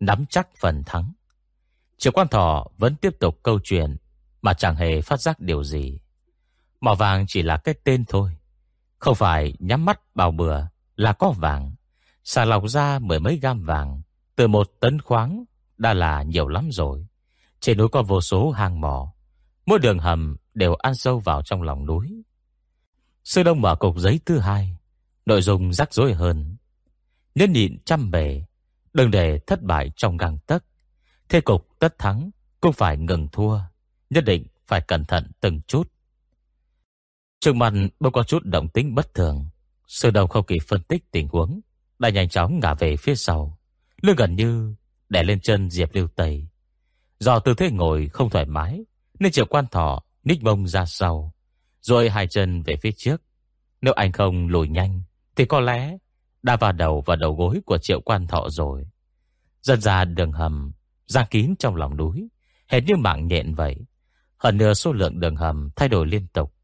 Nắm 0.00 0.24
chắc 0.30 0.48
phần 0.60 0.82
thắng. 0.86 1.12
Triệu 1.98 2.12
quan 2.12 2.28
thọ 2.28 2.66
vẫn 2.78 2.96
tiếp 2.96 3.14
tục 3.20 3.38
câu 3.42 3.58
chuyện 3.64 3.96
Mà 4.42 4.54
chẳng 4.54 4.76
hề 4.76 5.00
phát 5.00 5.20
giác 5.20 5.40
điều 5.40 5.64
gì. 5.64 6.00
Mỏ 6.80 6.94
vàng 6.94 7.24
chỉ 7.28 7.42
là 7.42 7.56
cái 7.56 7.74
tên 7.84 8.04
thôi, 8.08 8.36
Không 8.98 9.14
phải 9.14 9.54
nhắm 9.58 9.84
mắt 9.84 10.00
bào 10.14 10.30
bừa 10.30 10.60
Là 10.96 11.12
có 11.12 11.30
vàng. 11.30 11.74
Xà 12.24 12.44
lọc 12.44 12.68
ra 12.68 12.98
mười 12.98 13.20
mấy 13.20 13.36
gam 13.36 13.62
vàng, 13.62 14.02
Từ 14.36 14.46
một 14.46 14.70
tấn 14.80 15.00
khoáng 15.00 15.44
Đã 15.78 15.94
là 15.94 16.22
nhiều 16.22 16.48
lắm 16.48 16.68
rồi. 16.72 17.06
Trên 17.60 17.78
núi 17.78 17.88
có 17.88 18.02
vô 18.02 18.20
số 18.20 18.50
hang 18.50 18.80
mỏ, 18.80 19.12
Mỗi 19.66 19.78
đường 19.78 19.98
hầm 19.98 20.36
đều 20.54 20.74
ăn 20.74 20.94
sâu 20.94 21.18
vào 21.18 21.42
trong 21.42 21.62
lòng 21.62 21.86
núi. 21.86 22.13
Sư 23.24 23.42
Đông 23.42 23.60
mở 23.60 23.74
cục 23.74 23.98
giấy 23.98 24.20
thứ 24.26 24.38
hai, 24.38 24.76
Nội 25.26 25.42
dung 25.42 25.72
rắc 25.72 25.94
rối 25.94 26.14
hơn. 26.14 26.56
Nhân 27.34 27.52
nhịn 27.52 27.78
trăm 27.84 28.10
bề, 28.10 28.44
Đừng 28.92 29.10
để 29.10 29.38
thất 29.38 29.62
bại 29.62 29.92
trong 29.96 30.16
găng 30.16 30.38
tấc. 30.46 30.64
Thế 31.28 31.40
cục 31.40 31.68
tất 31.78 31.98
thắng, 31.98 32.30
Cũng 32.60 32.72
phải 32.72 32.96
ngừng 32.96 33.28
thua, 33.32 33.60
Nhất 34.10 34.24
định 34.24 34.46
phải 34.66 34.80
cẩn 34.80 35.04
thận 35.04 35.30
từng 35.40 35.60
chút. 35.66 35.92
Trương 37.40 37.58
mặt 37.58 37.72
bỗng 38.00 38.12
có 38.12 38.22
chút 38.22 38.44
động 38.44 38.68
tính 38.68 38.94
bất 38.94 39.14
thường. 39.14 39.46
Sư 39.86 40.10
Đông 40.10 40.28
không 40.28 40.46
kịp 40.46 40.58
phân 40.68 40.82
tích 40.82 41.10
tình 41.10 41.28
huống, 41.28 41.60
Đã 41.98 42.08
nhanh 42.08 42.28
chóng 42.28 42.60
ngả 42.60 42.74
về 42.74 42.96
phía 42.96 43.14
sau. 43.14 43.58
Lưng 44.02 44.16
gần 44.16 44.36
như 44.36 44.74
đè 45.08 45.22
lên 45.22 45.40
chân 45.40 45.70
Diệp 45.70 45.94
Lưu 45.94 46.08
Tây. 46.08 46.48
Do 47.18 47.38
tư 47.38 47.54
thế 47.54 47.70
ngồi 47.70 48.08
không 48.08 48.30
thoải 48.30 48.46
mái, 48.46 48.84
Nên 49.18 49.32
triệu 49.32 49.46
quan 49.46 49.66
thọ 49.66 50.02
ních 50.24 50.42
bông 50.42 50.68
ra 50.68 50.84
sau. 50.86 51.33
Rồi 51.84 52.10
hai 52.10 52.26
chân 52.26 52.62
về 52.62 52.76
phía 52.76 52.92
trước. 52.92 53.22
Nếu 53.80 53.94
anh 53.94 54.12
không 54.12 54.48
lùi 54.48 54.68
nhanh, 54.68 55.02
Thì 55.36 55.44
có 55.44 55.60
lẽ 55.60 55.96
đã 56.42 56.56
vào 56.56 56.72
đầu 56.72 57.02
và 57.06 57.16
đầu 57.16 57.34
gối 57.34 57.60
của 57.66 57.78
triệu 57.78 58.00
quan 58.00 58.26
thọ 58.26 58.48
rồi. 58.48 58.88
Dần 59.62 59.80
ra 59.80 60.04
đường 60.04 60.32
hầm 60.32 60.72
Giang 61.06 61.26
kín 61.30 61.54
trong 61.58 61.76
lòng 61.76 61.96
núi, 61.96 62.28
Hệt 62.68 62.84
như 62.86 62.96
mạng 62.96 63.26
nhện 63.26 63.54
vậy. 63.54 63.76
Hơn 64.36 64.56
nữa 64.56 64.74
số 64.74 64.92
lượng 64.92 65.20
đường 65.20 65.36
hầm 65.36 65.70
thay 65.76 65.88
đổi 65.88 66.06
liên 66.06 66.26
tục. 66.26 66.54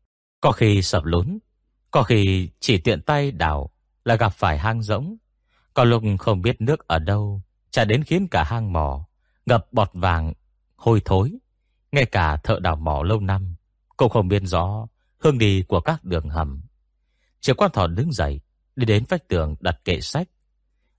Có 0.40 0.52
khi 0.52 0.82
sập 0.82 1.04
lún, 1.04 1.38
Có 1.90 2.02
khi 2.02 2.50
chỉ 2.60 2.78
tiện 2.78 3.02
tay 3.02 3.30
đảo 3.30 3.70
Là 4.04 4.14
gặp 4.14 4.32
phải 4.32 4.58
hang 4.58 4.82
rỗng. 4.82 5.16
Có 5.74 5.84
lúc 5.84 6.02
không 6.18 6.42
biết 6.42 6.60
nước 6.60 6.88
ở 6.88 6.98
đâu, 6.98 7.42
Chả 7.70 7.84
đến 7.84 8.04
khiến 8.04 8.28
cả 8.30 8.44
hang 8.44 8.72
mỏ 8.72 9.06
Ngập 9.46 9.72
bọt 9.72 9.90
vàng, 9.92 10.32
hôi 10.76 11.02
thối. 11.04 11.32
Ngay 11.92 12.04
cả 12.04 12.36
thợ 12.36 12.58
đào 12.60 12.76
mỏ 12.76 13.02
lâu 13.02 13.20
năm 13.20 13.54
Cũng 13.96 14.10
không 14.10 14.28
biết 14.28 14.42
rõ 14.44 14.86
hương 15.20 15.38
đi 15.38 15.62
của 15.68 15.80
các 15.80 16.04
đường 16.04 16.28
hầm. 16.28 16.62
Triệu 17.40 17.54
quan 17.54 17.70
thọ 17.70 17.86
đứng 17.86 18.12
dậy, 18.12 18.40
Đi 18.76 18.86
đến 18.86 19.04
vách 19.08 19.28
tường 19.28 19.54
đặt 19.60 19.80
kệ 19.84 20.00
sách. 20.00 20.28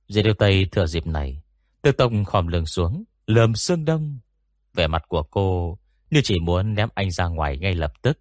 Dì 0.07 0.23
Điều 0.23 0.33
Tây 0.33 0.65
thừa 0.71 0.85
dịp 0.85 1.07
này, 1.07 1.41
từ 1.81 1.91
Tông 1.91 2.25
khòm 2.25 2.47
lưng 2.47 2.65
xuống, 2.65 3.03
Lườm 3.27 3.55
xương 3.55 3.85
đông. 3.85 4.19
Vẻ 4.73 4.87
mặt 4.87 5.03
của 5.07 5.23
cô 5.23 5.77
Như 6.11 6.21
chỉ 6.23 6.39
muốn 6.39 6.73
ném 6.73 6.89
anh 6.93 7.11
ra 7.11 7.27
ngoài 7.27 7.57
ngay 7.57 7.75
lập 7.75 7.93
tức. 8.01 8.19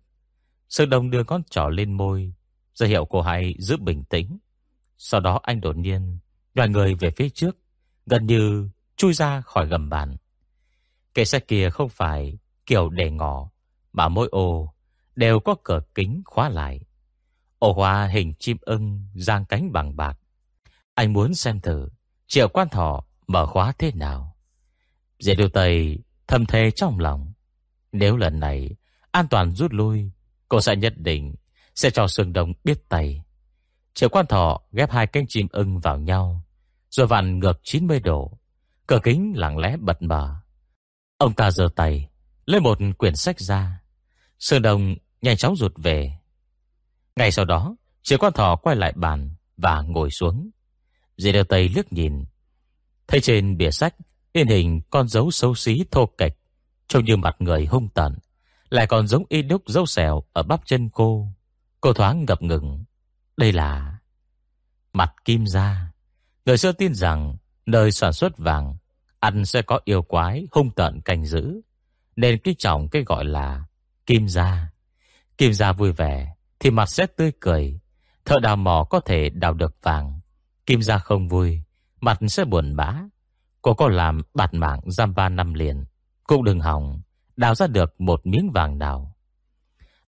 Sương 0.69 0.90
đông 0.90 1.11
đưa 1.11 1.25
con 1.25 1.42
trỏ 1.50 1.69
lên 1.69 1.92
môi, 1.92 2.33
ra 2.75 2.87
hiệu 2.87 3.04
cô 3.04 3.21
hãy 3.21 3.54
giữ 3.59 3.76
bình 3.76 4.04
tĩnh. 4.04 4.38
Sau 4.99 5.21
đó 5.21 5.40
anh 5.42 5.61
đột 5.61 5.76
nhiên 5.76 6.19
Đoàn 6.54 6.73
người 6.73 6.95
về 6.95 7.11
phía 7.11 7.28
trước, 7.28 7.57
Gần 8.07 8.26
như 8.26 8.69
chui 8.97 9.12
ra 9.12 9.40
khỏi 9.40 9.66
gầm 9.66 9.88
bàn. 9.88 10.16
Kệ 11.14 11.25
sách 11.25 11.49
kia 11.49 11.71
không 11.71 11.88
phải 11.88 12.38
Kiểu 12.66 12.88
để 12.88 13.11
ngỏ, 13.11 13.50
Mà 13.92 14.09
mỗi 14.09 14.28
ô 14.30 14.75
đều 15.17 15.40
có 15.40 15.55
cửa 15.64 15.81
kính 15.95 16.23
khóa 16.25 16.49
lại. 16.49 16.81
Ổ 17.59 17.73
hoa 17.73 18.07
hình 18.07 18.35
chim 18.38 18.57
ưng, 18.61 19.07
Giang 19.14 19.45
cánh 19.45 19.73
bằng 19.73 19.97
bạc. 19.97 20.19
Anh 20.95 21.12
muốn 21.12 21.35
xem 21.35 21.61
thử, 21.61 21.88
Triệu 22.26 22.49
quan 22.49 22.69
thọ 22.69 23.05
mở 23.26 23.47
khóa 23.47 23.73
thế 23.79 23.93
nào. 23.95 24.37
Dễ 25.19 25.35
điều 25.35 25.49
tây 25.49 25.99
thầm 26.26 26.47
thề 26.47 26.71
trong 26.71 26.99
lòng. 26.99 27.33
Nếu 27.93 28.17
lần 28.17 28.40
này 28.40 28.76
An 29.11 29.26
toàn 29.31 29.50
rút 29.50 29.73
lui, 29.73 30.11
Cô 30.49 30.61
sẽ 30.61 30.76
nhất 30.76 30.95
định 30.97 31.35
Sẽ 31.75 31.90
cho 31.90 32.07
Sương 32.07 32.33
Đông 32.33 32.52
biết 32.64 32.88
tay. 32.88 33.23
Triệu 33.95 34.09
quan 34.09 34.26
thọ 34.26 34.61
ghép 34.73 34.90
hai 34.90 35.07
cánh 35.07 35.25
chim 35.29 35.47
ưng 35.50 35.79
vào 35.79 35.99
nhau, 35.99 36.45
Rồi 36.90 37.07
vặn 37.07 37.38
ngược 37.38 37.61
90 37.62 38.00
độ. 38.00 38.38
Cửa 38.87 39.00
kính 39.02 39.33
lặng 39.37 39.59
lẽ 39.59 39.76
bật 39.76 40.02
mở. 40.02 40.37
Ông 41.19 41.35
ta 41.35 41.50
giơ 41.50 41.69
tay, 41.76 42.09
Lấy 42.47 42.61
một 42.61 42.79
quyển 42.99 43.17
sách 43.17 43.40
ra. 43.40 43.79
Sương 44.40 44.62
Đông 44.62 44.97
nhanh 45.23 45.37
chóng 45.37 45.56
rụt 45.56 45.73
về 45.76 46.20
ngay 47.16 47.32
sau 47.32 47.44
đó, 47.44 47.76
Triệu 48.02 48.18
quan 48.18 48.32
thọ 48.32 48.56
quay 48.56 48.76
lại 48.76 48.92
bàn 48.97 49.30
và 49.56 49.82
ngồi 49.82 50.11
xuống. 50.11 50.50
Dì 51.16 51.32
đeo 51.32 51.44
tay 51.44 51.68
lướt 51.68 51.92
nhìn. 51.92 52.25
Thấy 53.09 53.20
trên 53.20 53.56
bìa 53.56 53.70
sách, 53.70 53.94
in 54.32 54.47
hình 54.47 54.80
con 54.90 55.09
dấu 55.09 55.30
xấu 55.30 55.54
xí 55.54 55.85
thô 55.90 56.06
kệch, 56.06 56.32
trông 56.88 57.04
như 57.04 57.16
mặt 57.16 57.37
người 57.38 57.66
hung 57.66 57.88
tận. 57.88 58.18
lại 58.70 58.87
còn 58.87 59.09
giống 59.09 59.25
y 59.28 59.42
đúc 59.42 59.62
dấu 59.66 59.87
xẻo 59.87 60.23
ở 60.32 60.42
bắp 60.42 60.61
chân 60.66 60.88
cô. 60.88 61.28
Cô 61.80 61.92
thoáng 61.92 62.25
ngập 62.28 62.42
ngừng. 62.42 62.85
Đây 63.37 63.52
là 63.52 63.99
mặt 64.92 65.14
kim 65.25 65.47
ra. 65.47 65.92
Người 66.47 66.59
xưa 66.59 66.73
tin 66.73 66.94
rằng 66.94 67.37
nơi 67.66 67.92
sản 67.92 68.12
xuất 68.12 68.38
vàng 68.38 68.76
ăn 69.18 69.44
sẽ 69.44 69.62
có 69.62 69.80
yêu 69.85 70.02
quái 70.02 70.47
hung 70.52 70.70
tận 70.70 71.00
canh 71.00 71.26
giữ, 71.26 71.61
nên 72.16 72.38
cái 72.38 72.54
trọng 72.59 72.88
cái 72.88 73.02
gọi 73.02 73.25
là 73.25 73.64
kim 74.11 74.29
gia. 74.29 74.71
Kim 75.38 75.52
gia 75.52 75.73
vui 75.73 75.93
vẻ 75.93 76.35
thì 76.61 76.71
mặt 76.71 76.87
sẽ 76.87 77.07
tươi 77.17 77.33
cười. 77.40 77.81
Thợ 78.25 78.37
đào 78.43 78.57
mỏ 78.57 78.87
có 78.90 79.00
thể 79.00 79.31
đào 79.31 79.55
được 79.55 79.76
vàng. 79.83 80.21
Kim 80.67 80.83
gia 80.83 80.99
không 80.99 81.29
vui, 81.29 81.61
mặt 82.00 82.19
sẽ 82.29 82.45
buồn 82.45 82.76
bã. 82.76 82.95
Cô 83.62 83.75
có 83.75 83.88
làm 83.88 84.23
bạt 84.35 84.55
mạng 84.55 84.81
giam 84.87 85.14
ba 85.14 85.29
năm 85.29 85.55
liền. 85.55 85.85
Cũng 86.25 86.45
đừng 86.45 86.61
hỏng, 86.61 87.00
đào 87.37 87.55
ra 87.55 87.67
được 87.67 88.00
một 88.00 88.26
miếng 88.26 88.50
vàng 88.55 88.79
nào. 88.79 89.17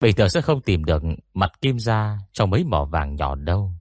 Bình 0.00 0.16
thường 0.16 0.28
sẽ 0.28 0.40
không 0.40 0.60
tìm 0.60 0.84
được 0.84 1.02
mặt 1.34 1.52
kim 1.60 1.78
gia 1.78 2.18
trong 2.32 2.50
mấy 2.50 2.64
mỏ 2.64 2.84
vàng 2.84 3.16
nhỏ 3.16 3.34
đâu. 3.34 3.72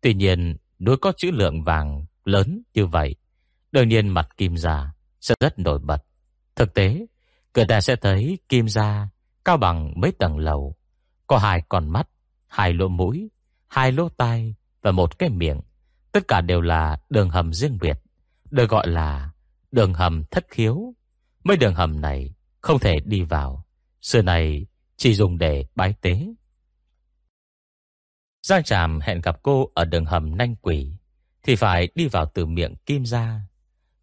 Tuy 0.00 0.14
nhiên, 0.14 0.56
đối 0.78 0.96
có 0.96 1.12
chữ 1.16 1.30
lượng 1.30 1.62
vàng 1.62 2.04
lớn 2.24 2.62
như 2.74 2.86
vậy. 2.86 3.16
Đương 3.72 3.88
nhiên 3.88 4.08
mặt 4.08 4.28
kim 4.36 4.56
gia 4.56 4.92
sẽ 5.20 5.34
rất 5.40 5.58
nổi 5.58 5.78
bật. 5.82 6.04
Thực 6.56 6.74
tế, 6.74 7.06
người 7.54 7.64
ta 7.68 7.80
sẽ 7.80 7.96
thấy 7.96 8.38
kim 8.48 8.68
gia 8.68 9.08
cao 9.44 9.56
bằng 9.56 9.92
mấy 9.96 10.12
tầng 10.12 10.38
lầu. 10.38 10.76
Có 11.26 11.38
hai 11.38 11.62
con 11.68 11.88
mắt, 11.88 12.08
hai 12.46 12.72
lỗ 12.72 12.88
mũi, 12.88 13.30
hai 13.68 13.92
lỗ 13.92 14.08
tai 14.08 14.54
và 14.82 14.92
một 14.92 15.18
cái 15.18 15.28
miệng. 15.28 15.60
Tất 16.12 16.28
cả 16.28 16.40
đều 16.40 16.60
là 16.60 17.00
đường 17.10 17.30
hầm 17.30 17.52
riêng 17.52 17.78
biệt, 17.80 17.98
được 18.50 18.70
gọi 18.70 18.88
là 18.88 19.30
đường 19.72 19.94
hầm 19.94 20.24
thất 20.30 20.46
khiếu. 20.48 20.94
Mấy 21.44 21.56
đường 21.56 21.74
hầm 21.74 22.00
này 22.00 22.34
không 22.60 22.78
thể 22.78 22.96
đi 23.04 23.22
vào, 23.22 23.64
xưa 24.00 24.22
này 24.22 24.66
chỉ 24.96 25.14
dùng 25.14 25.38
để 25.38 25.66
bái 25.74 25.94
tế. 26.00 26.26
Giang 28.42 28.64
Tràm 28.64 29.00
hẹn 29.00 29.20
gặp 29.20 29.42
cô 29.42 29.70
ở 29.74 29.84
đường 29.84 30.04
hầm 30.04 30.36
nanh 30.36 30.56
quỷ, 30.56 30.96
thì 31.42 31.56
phải 31.56 31.88
đi 31.94 32.08
vào 32.08 32.26
từ 32.34 32.46
miệng 32.46 32.74
kim 32.86 33.06
ra. 33.06 33.40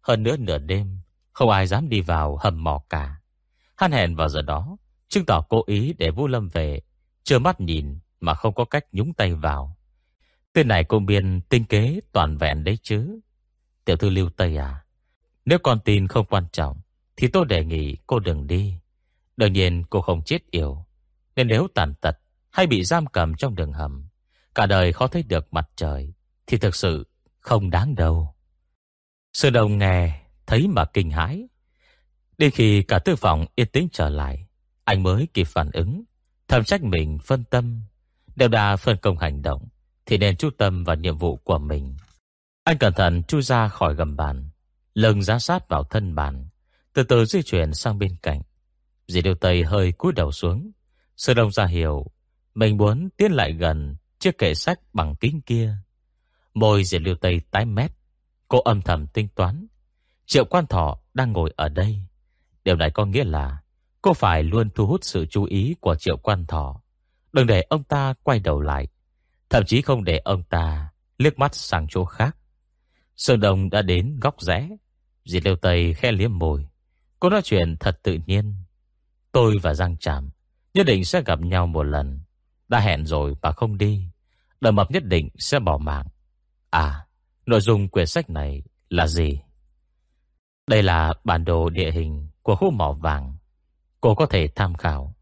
Hơn 0.00 0.22
nữa 0.22 0.36
nửa 0.36 0.58
đêm, 0.58 0.98
không 1.32 1.50
ai 1.50 1.66
dám 1.66 1.88
đi 1.88 2.00
vào 2.00 2.36
hầm 2.36 2.64
mỏ 2.64 2.82
cả. 2.90 3.20
Hắn 3.76 3.92
hẹn 3.92 4.16
vào 4.16 4.28
giờ 4.28 4.42
đó, 4.42 4.76
chứng 5.10 5.26
tỏ 5.26 5.40
cố 5.48 5.62
ý 5.66 5.94
để 5.98 6.10
Vũ 6.10 6.26
Lâm 6.26 6.48
về 6.48 6.80
trơ 7.22 7.38
mắt 7.38 7.60
nhìn 7.60 7.98
mà 8.20 8.34
không 8.34 8.54
có 8.54 8.64
cách 8.64 8.84
nhúng 8.92 9.14
tay 9.14 9.34
vào. 9.34 9.76
Tên 10.52 10.68
này 10.68 10.84
cô 10.84 10.98
biên 10.98 11.40
tinh 11.48 11.64
kế 11.64 12.00
toàn 12.12 12.36
vẹn 12.36 12.64
đấy 12.64 12.78
chứ. 12.82 13.20
Tiểu 13.84 13.96
thư 13.96 14.10
lưu 14.10 14.30
Tây 14.30 14.56
à, 14.56 14.84
nếu 15.44 15.58
con 15.58 15.80
tin 15.80 16.08
không 16.08 16.26
quan 16.26 16.44
trọng, 16.52 16.80
thì 17.16 17.28
tôi 17.28 17.44
đề 17.46 17.64
nghị 17.64 17.96
cô 18.06 18.18
đừng 18.18 18.46
đi. 18.46 18.74
Đương 19.36 19.52
nhiên 19.52 19.84
cô 19.90 20.00
không 20.00 20.22
chết 20.22 20.50
yếu, 20.50 20.84
Nên 21.36 21.48
nếu 21.48 21.68
tàn 21.74 21.94
tật 21.94 22.18
hay 22.50 22.66
bị 22.66 22.84
giam 22.84 23.06
cầm 23.06 23.34
trong 23.34 23.54
đường 23.54 23.72
hầm, 23.72 24.08
cả 24.54 24.66
đời 24.66 24.92
khó 24.92 25.06
thấy 25.06 25.22
được 25.22 25.52
mặt 25.54 25.70
trời, 25.76 26.12
thì 26.46 26.58
thực 26.58 26.74
sự 26.74 27.06
không 27.38 27.70
đáng 27.70 27.94
đâu. 27.94 28.34
Sư 29.32 29.50
đồng 29.50 29.78
nghe, 29.78 30.20
thấy 30.46 30.68
mà 30.68 30.84
kinh 30.84 31.10
hãi. 31.10 31.48
Đến 32.38 32.50
khi 32.50 32.82
cả 32.82 32.98
tư 32.98 33.16
phòng 33.16 33.46
yên 33.54 33.66
tĩnh 33.66 33.88
trở 33.92 34.08
lại, 34.08 34.46
anh 34.90 35.02
mới 35.02 35.28
kịp 35.34 35.44
phản 35.44 35.70
ứng. 35.72 36.04
Thầm 36.48 36.64
trách 36.64 36.82
mình, 36.82 37.18
phân 37.18 37.44
tâm. 37.44 37.82
Đều 38.36 38.48
đã 38.48 38.76
phân 38.76 38.96
công 39.02 39.18
hành 39.18 39.42
động, 39.42 39.68
Thì 40.06 40.18
nên 40.18 40.36
chú 40.36 40.50
tâm 40.58 40.84
vào 40.84 40.96
nhiệm 40.96 41.18
vụ 41.18 41.36
của 41.36 41.58
mình. 41.58 41.96
Anh 42.64 42.78
cẩn 42.78 42.92
thận 42.92 43.22
chui 43.22 43.42
ra 43.42 43.68
khỏi 43.68 43.94
gầm 43.94 44.16
bàn, 44.16 44.48
Lưng 44.94 45.22
giá 45.22 45.38
sát 45.38 45.68
vào 45.68 45.84
thân 45.84 46.14
bàn, 46.14 46.48
Từ 46.92 47.02
từ 47.02 47.24
di 47.24 47.42
chuyển 47.42 47.74
sang 47.74 47.98
bên 47.98 48.16
cạnh. 48.22 48.42
Dì 49.08 49.22
Điều 49.22 49.34
Tây 49.34 49.64
hơi 49.64 49.92
cúi 49.92 50.12
đầu 50.12 50.32
xuống, 50.32 50.70
Sư 51.16 51.34
Đông 51.34 51.52
ra 51.52 51.66
hiểu 51.66 52.06
Mình 52.54 52.76
muốn 52.76 53.08
tiến 53.16 53.32
lại 53.32 53.52
gần 53.52 53.96
Chiếc 54.18 54.38
kệ 54.38 54.54
sách 54.54 54.80
bằng 54.92 55.14
kính 55.16 55.40
kia. 55.40 55.74
Môi 56.54 56.84
dì 56.84 56.98
Liêu 56.98 57.14
Tây 57.14 57.40
tái 57.50 57.64
mét, 57.64 57.92
Cô 58.48 58.60
âm 58.60 58.82
thầm 58.82 59.06
tinh 59.06 59.28
toán, 59.34 59.66
Triệu 60.26 60.44
quan 60.44 60.66
thọ 60.66 61.00
đang 61.14 61.32
ngồi 61.32 61.52
ở 61.56 61.68
đây, 61.68 62.02
Điều 62.64 62.76
này 62.76 62.90
có 62.90 63.04
nghĩa 63.06 63.24
là 63.24 63.60
Cô 64.02 64.12
phải 64.12 64.42
luôn 64.42 64.70
thu 64.74 64.86
hút 64.86 65.04
sự 65.04 65.26
chú 65.26 65.44
ý 65.44 65.74
của 65.80 65.94
triệu 65.94 66.16
quan 66.16 66.46
thọ. 66.46 66.80
Đừng 67.32 67.46
để 67.46 67.62
ông 67.68 67.84
ta 67.84 68.14
quay 68.22 68.38
đầu 68.38 68.60
lại. 68.60 68.88
Thậm 69.50 69.64
chí 69.64 69.82
không 69.82 70.04
để 70.04 70.18
ông 70.18 70.42
ta 70.42 70.90
liếc 71.18 71.38
mắt 71.38 71.54
sang 71.54 71.86
chỗ 71.90 72.04
khác. 72.04 72.36
Sơn 73.16 73.40
Đông 73.40 73.70
đã 73.70 73.82
đến 73.82 74.18
góc 74.20 74.40
rẽ. 74.40 74.68
Diệt 75.24 75.44
Liêu 75.44 75.56
Tây 75.56 75.94
khe 75.94 76.12
liếm 76.12 76.38
môi. 76.38 76.66
Cô 77.20 77.30
nói 77.30 77.40
chuyện 77.44 77.76
thật 77.80 78.00
tự 78.02 78.18
nhiên. 78.26 78.54
Tôi 79.32 79.58
và 79.62 79.74
Giang 79.74 79.96
Trạm 79.96 80.30
nhất 80.74 80.86
định 80.86 81.04
sẽ 81.04 81.22
gặp 81.22 81.40
nhau 81.40 81.66
một 81.66 81.82
lần. 81.82 82.20
Đã 82.68 82.80
hẹn 82.80 83.06
rồi 83.06 83.34
mà 83.42 83.52
không 83.52 83.78
đi 83.78 84.10
đợi 84.60 84.72
mập 84.72 84.90
nhất 84.90 85.04
định 85.04 85.28
sẽ 85.38 85.58
bỏ 85.58 85.78
mạng 85.78 86.06
À 86.70 87.06
Nội 87.46 87.60
dung 87.60 87.88
quyển 87.88 88.06
sách 88.06 88.30
này 88.30 88.62
là 88.88 89.06
gì 89.06 89.40
Đây 90.66 90.82
là 90.82 91.14
bản 91.24 91.44
đồ 91.44 91.70
địa 91.70 91.90
hình 91.90 92.28
Của 92.42 92.56
khu 92.56 92.70
mỏ 92.70 92.92
vàng 92.92 93.36
Cô 94.00 94.14
có 94.14 94.26
thể 94.26 94.48
tham 94.54 94.74
khảo. 94.74 95.14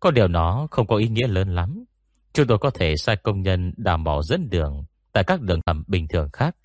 Có 0.00 0.10
điều 0.10 0.28
nó 0.28 0.68
không 0.70 0.86
có 0.86 0.96
ý 0.96 1.08
nghĩa 1.08 1.28
lớn 1.28 1.54
lắm. 1.54 1.84
Chúng 2.32 2.46
tôi 2.46 2.58
có 2.58 2.70
thể 2.70 2.96
sai 2.96 3.16
công 3.16 3.42
nhân 3.42 3.72
đảm 3.76 4.04
bảo 4.04 4.22
dẫn 4.22 4.50
đường 4.50 4.84
Tại 5.12 5.24
các 5.24 5.40
đường 5.40 5.60
hầm 5.66 5.84
bình 5.86 6.08
thường 6.08 6.30
khác. 6.32 6.56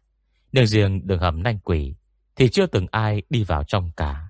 Nhưng 0.51 0.67
riêng 0.67 1.07
đường 1.07 1.19
hầm 1.19 1.43
nanh 1.43 1.59
quỷ 1.59 1.95
Thì 2.35 2.49
chưa 2.49 2.65
từng 2.65 2.87
ai 2.91 3.21
đi 3.29 3.43
vào 3.43 3.63
trong 3.63 3.91
cả. 3.97 4.29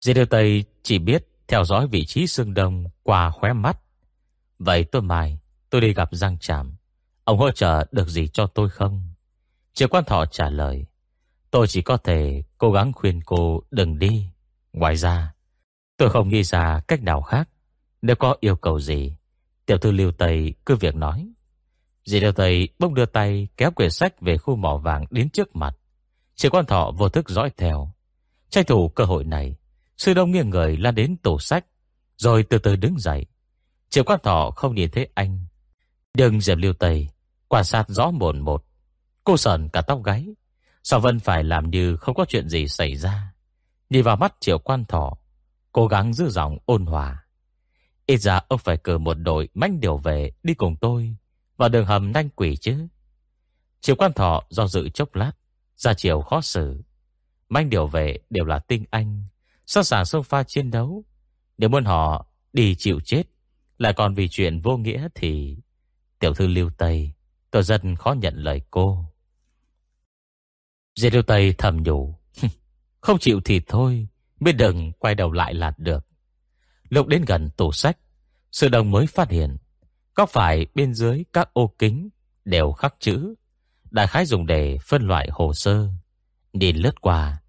Dì 0.00 0.14
Điều 0.14 0.26
Tây 0.26 0.64
chỉ 0.82 0.98
biết 0.98 1.24
Theo 1.48 1.64
dõi 1.64 1.86
vị 1.86 2.04
trí 2.06 2.26
xương 2.26 2.54
đông 2.54 2.84
Qua 3.02 3.30
khóe 3.30 3.52
mắt. 3.52 3.78
Vậy 4.58 4.84
tôi 4.84 5.02
mai, 5.02 5.38
tôi 5.70 5.80
đi 5.80 5.94
gặp 5.94 6.08
Giang 6.12 6.38
Trạm 6.38 6.76
Ông 7.24 7.38
hỗ 7.38 7.50
trợ 7.50 7.86
được 7.92 8.08
gì 8.08 8.28
cho 8.28 8.46
tôi 8.46 8.70
không? 8.70 9.02
Triệu 9.74 9.88
quan 9.88 10.04
thọ 10.04 10.26
trả 10.26 10.50
lời, 10.50 10.86
Tôi 11.50 11.66
chỉ 11.66 11.82
có 11.82 11.96
thể 11.96 12.42
cố 12.58 12.72
gắng 12.72 12.92
khuyên 12.92 13.20
cô 13.24 13.62
đừng 13.70 13.98
đi. 13.98 14.26
Ngoài 14.72 14.96
ra 14.96 15.32
Tôi 15.98 16.10
không 16.10 16.28
nghĩ 16.28 16.42
ra 16.42 16.80
cách 16.88 17.02
nào 17.02 17.22
khác. 17.22 17.48
Nếu 18.02 18.16
có 18.16 18.36
yêu 18.40 18.56
cầu 18.56 18.80
gì, 18.80 19.16
Tiểu 19.66 19.78
thư 19.78 19.90
Liêu 19.90 20.12
Tây 20.12 20.54
cứ 20.66 20.76
việc 20.76 20.94
nói. 20.94 21.28
Dì 22.04 22.20
Lưu 22.20 22.32
Tây 22.32 22.68
bỗng 22.78 22.94
đưa 22.94 23.06
tay 23.06 23.48
Kéo 23.56 23.70
quyển 23.70 23.90
sách 23.90 24.20
về 24.20 24.38
khu 24.38 24.56
mỏ 24.56 24.76
vàng 24.76 25.04
đến 25.10 25.30
trước 25.30 25.56
mặt. 25.56 25.74
Triệu 26.34 26.50
quan 26.50 26.66
thọ 26.66 26.92
vô 26.98 27.08
thức 27.08 27.28
dõi 27.28 27.50
theo. 27.56 27.92
Tranh 28.50 28.64
thủ 28.64 28.88
cơ 28.88 29.04
hội 29.04 29.24
này, 29.24 29.56
Sư 29.96 30.14
đông 30.14 30.30
nghiêng 30.30 30.50
người 30.50 30.76
lan 30.76 30.94
đến 30.94 31.16
tủ 31.16 31.38
sách, 31.38 31.66
Rồi 32.16 32.42
từ 32.42 32.58
từ 32.58 32.76
đứng 32.76 32.98
dậy. 32.98 33.26
Triệu 33.90 34.04
quan 34.04 34.20
thọ 34.22 34.50
không 34.50 34.74
nhìn 34.74 34.90
thấy 34.90 35.08
anh. 35.14 35.46
Nhưng 36.14 36.40
Diệp 36.40 36.58
Liêu 36.58 36.72
Tây 36.72 37.08
Quan 37.48 37.64
sát 37.64 37.88
rõ 37.88 38.10
mồn 38.10 38.40
một. 38.40 38.64
Cô 39.24 39.36
sờn 39.36 39.68
cả 39.68 39.80
tóc 39.80 40.02
gáy, 40.04 40.26
Sao 40.82 41.00
Vân 41.00 41.20
phải 41.20 41.44
làm 41.44 41.70
như 41.70 41.96
không 41.96 42.14
có 42.14 42.24
chuyện 42.28 42.48
gì 42.48 42.68
xảy 42.68 42.96
ra. 42.96 43.32
Nhìn 43.90 44.02
vào 44.02 44.16
mắt 44.16 44.34
triệu 44.40 44.58
quan 44.58 44.84
thọ 44.84 45.18
Cố 45.78 45.86
gắng 45.86 46.12
giữ 46.12 46.30
giọng 46.30 46.58
ôn 46.64 46.86
hòa. 46.86 47.24
Ít 48.06 48.16
ra 48.16 48.40
ông 48.48 48.58
phải 48.58 48.76
cử 48.76 48.98
một 48.98 49.14
đội 49.14 49.48
manh 49.54 49.80
điều 49.80 49.96
về 49.96 50.32
Đi 50.42 50.54
cùng 50.54 50.76
tôi 50.76 51.16
Vào 51.56 51.68
đường 51.68 51.86
hầm 51.86 52.12
nanh 52.12 52.28
quỷ 52.30 52.56
chứ. 52.56 52.86
Triệu 53.80 53.96
quan 53.96 54.12
thọ 54.12 54.42
do 54.48 54.66
dự 54.66 54.88
chốc 54.88 55.14
lát, 55.14 55.32
Ra 55.76 55.94
chiều 55.94 56.20
khó 56.20 56.40
xử. 56.40 56.82
Manh 57.48 57.70
điều 57.70 57.86
về 57.86 58.18
đều 58.30 58.44
là 58.44 58.58
tinh 58.58 58.84
anh, 58.90 59.24
Sẵn 59.66 59.84
sàng 59.84 60.04
sông 60.04 60.24
pha 60.24 60.42
chiến 60.42 60.70
đấu. 60.70 61.04
Nếu 61.58 61.68
muốn 61.68 61.84
họ 61.84 62.26
đi 62.52 62.74
chịu 62.74 63.00
chết, 63.04 63.22
Lại 63.78 63.92
còn 63.96 64.14
vì 64.14 64.28
chuyện 64.28 64.60
vô 64.60 64.76
nghĩa 64.76 65.08
thì 65.14 65.58
Tiểu 66.18 66.34
thư 66.34 66.46
lưu 66.46 66.70
Tây, 66.78 67.12
Tôi 67.50 67.62
rất 67.62 67.82
khó 67.98 68.12
nhận 68.12 68.34
lời 68.34 68.62
cô. 68.70 69.04
Diệt 70.94 71.14
lưu 71.14 71.22
Tây 71.22 71.54
thầm 71.58 71.82
nhủ 71.82 72.18
Không 73.00 73.18
chịu 73.18 73.40
thì 73.44 73.60
thôi 73.66 74.08
Biết 74.40 74.52
đừng 74.52 74.92
quay 74.92 75.14
đầu 75.14 75.32
lại 75.32 75.54
là 75.54 75.72
được. 75.78 76.06
Lúc 76.88 77.06
đến 77.06 77.24
gần 77.26 77.50
tủ 77.50 77.72
sách 77.72 77.98
Sư 78.52 78.68
đồng 78.68 78.90
mới 78.90 79.06
phát 79.06 79.30
hiện 79.30 79.56
Có 80.14 80.26
phải 80.26 80.66
bên 80.74 80.94
dưới 80.94 81.24
các 81.32 81.54
ô 81.54 81.74
kính 81.78 82.08
Đều 82.44 82.72
khắc 82.72 82.94
chữ. 83.00 83.34
Đại 83.90 84.06
khái 84.06 84.26
dùng 84.26 84.46
để 84.46 84.78
phân 84.86 85.06
loại 85.06 85.28
hồ 85.32 85.52
sơ. 85.54 85.88
Nhìn 86.52 86.76
lướt 86.76 87.00
qua 87.00 87.42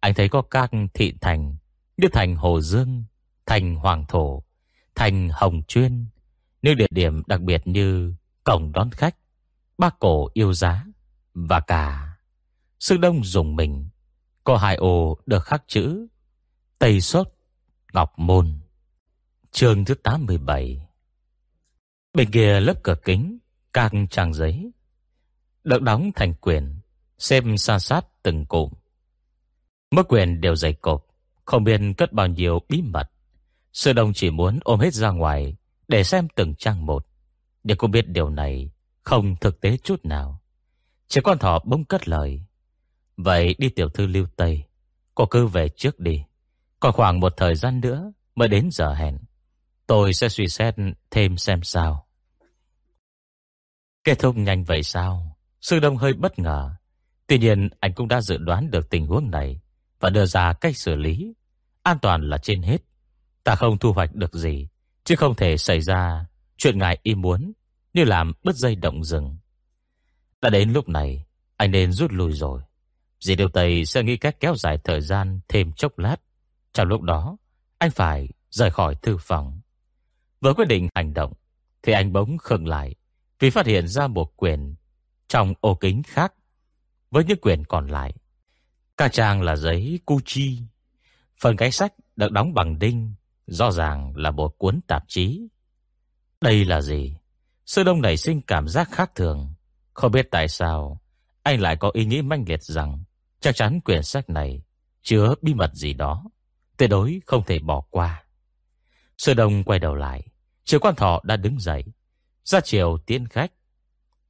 Anh 0.00 0.14
thấy 0.14 0.28
có 0.28 0.42
các 0.42 0.70
thị 0.94 1.14
thành 1.20 1.56
như 1.96 2.08
thành 2.12 2.36
Hồ 2.36 2.60
Dương, 2.60 3.04
thành 3.46 3.74
Hoàng 3.74 4.04
Thổ, 4.08 4.44
thành 4.94 5.28
Hồng 5.32 5.62
Chuyên, 5.68 6.06
những 6.62 6.76
địa 6.76 6.86
điểm 6.90 7.22
đặc 7.26 7.40
biệt 7.40 7.66
như 7.66 8.14
cổng 8.44 8.72
đón 8.72 8.90
khách, 8.90 9.16
bác 9.78 9.98
cổ 9.98 10.28
yêu 10.32 10.52
giá 10.52 10.84
và 11.34 11.60
cả 11.60 12.16
sư 12.80 12.96
đông 12.96 13.24
dùng 13.24 13.56
mình. 13.56 13.88
Có 14.44 14.56
hai 14.56 14.76
ô 14.76 15.18
được 15.26 15.44
khắc 15.44 15.64
chữ 15.66 16.06
Tây 16.84 17.00
Sốt, 17.00 17.28
Ngọc 17.92 18.12
Môn. 18.16 18.58
Chương 19.50 19.84
thứ 19.84 19.94
87 19.94 20.86
Bên 22.14 22.30
kia 22.30 22.60
lớp 22.60 22.74
cửa 22.82 22.94
kính, 23.04 23.38
các 23.72 23.92
trang 24.10 24.34
giấy, 24.34 24.70
được 25.64 25.82
đóng 25.82 26.10
thành 26.14 26.34
quyển, 26.34 26.74
xem 27.18 27.58
san 27.58 27.80
sát 27.80 28.06
từng 28.22 28.46
cụm. 28.46 28.72
Mỗi 29.90 30.04
quyển 30.04 30.40
đều 30.40 30.56
dày 30.56 30.72
cộp, 30.72 31.06
không 31.44 31.64
biết 31.64 31.80
cất 31.96 32.12
bao 32.12 32.26
nhiêu 32.26 32.58
bí 32.68 32.82
mật. 32.82 33.10
Sư 33.72 33.92
Đông 33.92 34.12
chỉ 34.12 34.30
muốn 34.30 34.58
ôm 34.64 34.80
hết 34.80 34.94
ra 34.94 35.10
ngoài 35.10 35.56
Để 35.88 36.04
xem 36.04 36.28
từng 36.34 36.54
trang 36.54 36.86
một. 36.86 37.06
Nhưng 37.62 37.76
cô 37.76 37.88
biết 37.88 38.08
điều 38.08 38.30
này 38.30 38.70
Không 39.02 39.36
thực 39.40 39.60
tế 39.60 39.76
chút 39.76 40.04
nào. 40.04 40.40
Chỉ 41.08 41.20
con 41.24 41.38
thỏ 41.38 41.58
bỗng 41.64 41.84
cất 41.84 42.08
lời. 42.08 42.42
Vậy 43.16 43.54
đi 43.58 43.68
tiểu 43.68 43.88
thư 43.88 44.06
lưu 44.06 44.26
Tây 44.36 44.64
Cô 45.14 45.26
cứ 45.26 45.46
về 45.46 45.68
trước 45.68 46.00
đi. 46.00 46.24
Còn 46.84 46.92
khoảng 46.92 47.20
một 47.20 47.36
thời 47.36 47.54
gian 47.54 47.80
nữa 47.80 48.12
Mới 48.34 48.48
đến 48.48 48.68
giờ 48.72 48.94
hẹn 48.94 49.18
Tôi 49.86 50.12
sẽ 50.12 50.28
suy 50.28 50.48
xét 50.48 50.74
thêm 51.10 51.36
xem 51.36 51.62
sao 51.62 52.06
Kết 54.04 54.18
thúc 54.18 54.36
nhanh 54.36 54.64
vậy 54.64 54.82
sao 54.82 55.36
Sư 55.60 55.80
Đông 55.80 55.96
hơi 55.96 56.12
bất 56.12 56.38
ngờ 56.38 56.74
Tuy 57.26 57.38
nhiên 57.38 57.68
anh 57.80 57.92
cũng 57.92 58.08
đã 58.08 58.20
dự 58.20 58.36
đoán 58.36 58.70
được 58.70 58.90
tình 58.90 59.06
huống 59.06 59.30
này 59.30 59.60
và 60.00 60.10
đưa 60.10 60.26
ra 60.26 60.52
cách 60.52 60.76
xử 60.76 60.94
lý. 60.94 61.34
An 61.82 61.98
toàn 62.02 62.22
là 62.28 62.38
trên 62.38 62.62
hết. 62.62 62.78
Ta 63.44 63.54
không 63.54 63.78
thu 63.78 63.92
hoạch 63.92 64.14
được 64.14 64.34
gì, 64.34 64.68
chứ 65.04 65.16
không 65.16 65.34
thể 65.34 65.56
xảy 65.56 65.80
ra 65.80 66.26
chuyện 66.56 66.78
ngài 66.78 66.98
ý 67.02 67.14
muốn 67.14 67.52
như 67.94 68.04
làm 68.04 68.32
bứt 68.42 68.56
dây 68.56 68.74
động 68.74 69.04
rừng. 69.04 69.36
Đã 70.40 70.50
đến 70.50 70.72
lúc 70.72 70.88
này, 70.88 71.24
anh 71.56 71.70
nên 71.70 71.92
rút 71.92 72.12
lui 72.12 72.32
rồi. 72.32 72.62
Dì 73.20 73.36
Điều 73.36 73.48
Tây 73.48 73.84
sẽ 73.84 74.02
nghĩ 74.02 74.16
cách 74.16 74.36
kéo 74.40 74.54
dài 74.56 74.78
thời 74.84 75.00
gian 75.00 75.40
thêm 75.48 75.72
chốc 75.72 75.98
lát. 75.98 76.16
Trong 76.74 76.88
lúc 76.88 77.02
đó, 77.02 77.36
anh 77.78 77.90
phải 77.90 78.28
rời 78.50 78.70
khỏi 78.70 78.94
thư 79.02 79.16
phòng. 79.20 79.60
Với 80.40 80.54
quyết 80.54 80.68
định 80.68 80.88
hành 80.94 81.14
động, 81.14 81.32
thì 81.82 81.92
anh 81.92 82.12
bỗng 82.12 82.38
khựng 82.38 82.68
lại 82.68 82.94
vì 83.38 83.50
phát 83.50 83.66
hiện 83.66 83.88
ra 83.88 84.06
một 84.06 84.36
quyển 84.36 84.74
trong 85.28 85.54
ô 85.60 85.74
kính 85.74 86.02
khác 86.02 86.34
với 87.10 87.24
những 87.24 87.40
quyển 87.40 87.64
còn 87.64 87.86
lại. 87.86 88.14
Cả 88.96 89.08
trang 89.08 89.42
là 89.42 89.56
giấy 89.56 90.00
Gucci. 90.06 90.58
Phần 91.40 91.56
cái 91.56 91.70
sách 91.70 91.92
được 92.16 92.32
đóng 92.32 92.54
bằng 92.54 92.78
đinh, 92.78 93.14
rõ 93.46 93.70
ràng 93.70 94.16
là 94.16 94.30
một 94.30 94.58
cuốn 94.58 94.80
tạp 94.86 95.04
chí. 95.08 95.48
Đây 96.40 96.64
là 96.64 96.80
gì? 96.80 97.16
Sư 97.66 97.84
Đông 97.84 98.02
nảy 98.02 98.16
sinh 98.16 98.40
cảm 98.40 98.68
giác 98.68 98.88
khác 98.90 99.14
thường. 99.14 99.54
Không 99.92 100.12
biết 100.12 100.28
tại 100.30 100.48
sao, 100.48 101.00
anh 101.42 101.60
lại 101.60 101.76
có 101.76 101.90
ý 101.94 102.04
nghĩ 102.04 102.22
manh 102.22 102.44
liệt 102.48 102.62
rằng 102.62 103.04
chắc 103.40 103.56
chắn 103.56 103.80
quyển 103.80 104.02
sách 104.02 104.30
này 104.30 104.62
chứa 105.02 105.34
bí 105.42 105.54
mật 105.54 105.74
gì 105.74 105.92
đó, 105.92 106.24
tuyệt 106.76 106.90
đối 106.90 107.20
không 107.26 107.44
thể 107.46 107.58
bỏ 107.58 107.80
qua. 107.90 108.24
Sư 109.18 109.34
Đông 109.34 109.64
quay 109.64 109.78
đầu 109.78 109.94
lại, 109.94 110.22
Triệu 110.64 110.80
Quan 110.80 110.94
Thọ 110.94 111.20
đã 111.24 111.36
đứng 111.36 111.60
dậy, 111.60 111.84
ra 112.44 112.60
chiều 112.60 112.98
tiến 113.06 113.26
khách. 113.28 113.52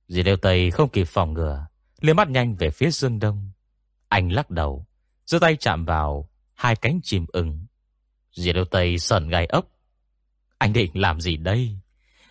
Dì 0.08 0.22
Đều 0.22 0.36
Tây 0.36 0.70
không 0.70 0.88
kịp 0.88 1.04
phòng 1.04 1.32
ngừa, 1.32 1.66
liếc 2.00 2.16
mắt 2.16 2.28
nhanh 2.28 2.54
về 2.54 2.70
phía 2.70 2.90
Dương 2.90 3.18
Đông. 3.18 3.50
Anh 4.08 4.32
lắc 4.32 4.50
đầu, 4.50 4.86
giơ 5.26 5.38
tay 5.38 5.56
chạm 5.56 5.84
vào 5.84 6.30
hai 6.54 6.76
cánh 6.76 7.00
chim 7.02 7.26
ưng. 7.32 7.66
Dì 8.32 8.52
yêu 8.52 8.64
Tây 8.64 8.98
sờn 8.98 9.28
gai 9.28 9.46
ốc. 9.46 9.66
Anh 10.58 10.72
định 10.72 10.90
làm 10.94 11.20
gì 11.20 11.36
đây? 11.36 11.78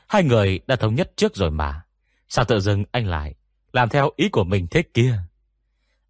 Hai 0.07 0.23
người 0.23 0.59
đã 0.67 0.75
thống 0.75 0.95
nhất 0.95 1.11
trước 1.15 1.35
rồi 1.35 1.51
mà. 1.51 1.81
Sao 2.29 2.45
tự 2.45 2.59
dưng 2.59 2.83
anh 2.91 3.07
lại 3.07 3.35
làm 3.73 3.89
theo 3.89 4.11
ý 4.15 4.29
của 4.29 4.43
mình 4.43 4.67
thế 4.71 4.83
kia? 4.93 5.17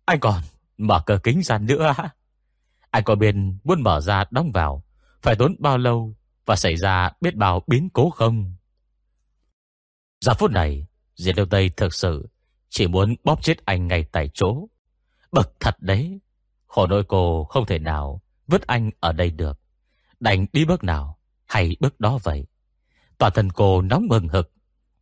Anh 0.05 0.19
còn 0.19 0.41
mở 0.77 1.03
cờ 1.05 1.17
kính 1.23 1.43
ra 1.43 1.57
nữa 1.57 1.93
ai 2.93 3.03
có 3.03 3.15
bên 3.15 3.57
muốn 3.63 3.81
mở 3.81 4.01
ra 4.01 4.23
đóng 4.31 4.51
vào, 4.51 4.83
phải 5.21 5.35
tốn 5.35 5.55
bao 5.59 5.77
lâu 5.77 6.15
và 6.45 6.55
xảy 6.55 6.75
ra 6.75 7.11
biết 7.21 7.35
bao 7.35 7.63
biến 7.67 7.89
cố 7.93 8.09
không? 8.09 8.55
Giờ 10.21 10.33
phút 10.33 10.51
này, 10.51 10.87
Diệt 11.15 11.37
Liêu 11.37 11.45
Tây 11.45 11.69
thực 11.77 11.93
sự 11.93 12.29
chỉ 12.69 12.87
muốn 12.87 13.15
bóp 13.23 13.43
chết 13.43 13.65
anh 13.65 13.87
ngay 13.87 14.05
tại 14.11 14.29
chỗ. 14.33 14.67
Bậc 15.31 15.53
thật 15.59 15.75
đấy. 15.79 16.19
Khổ 16.65 16.87
nỗi 16.87 17.03
cô 17.03 17.43
không 17.43 17.65
thể 17.65 17.79
nào 17.79 18.21
vứt 18.47 18.67
anh 18.67 18.91
ở 18.99 19.11
đây 19.11 19.31
được. 19.31 19.59
Đành 20.19 20.45
đi 20.53 20.65
bước 20.65 20.83
nào 20.83 21.19
hay 21.45 21.75
bước 21.79 21.99
đó 21.99 22.19
vậy. 22.23 22.45
Toàn 23.17 23.31
thân 23.35 23.51
cô 23.51 23.81
nóng 23.81 24.07
mừng 24.07 24.27
hực. 24.27 24.51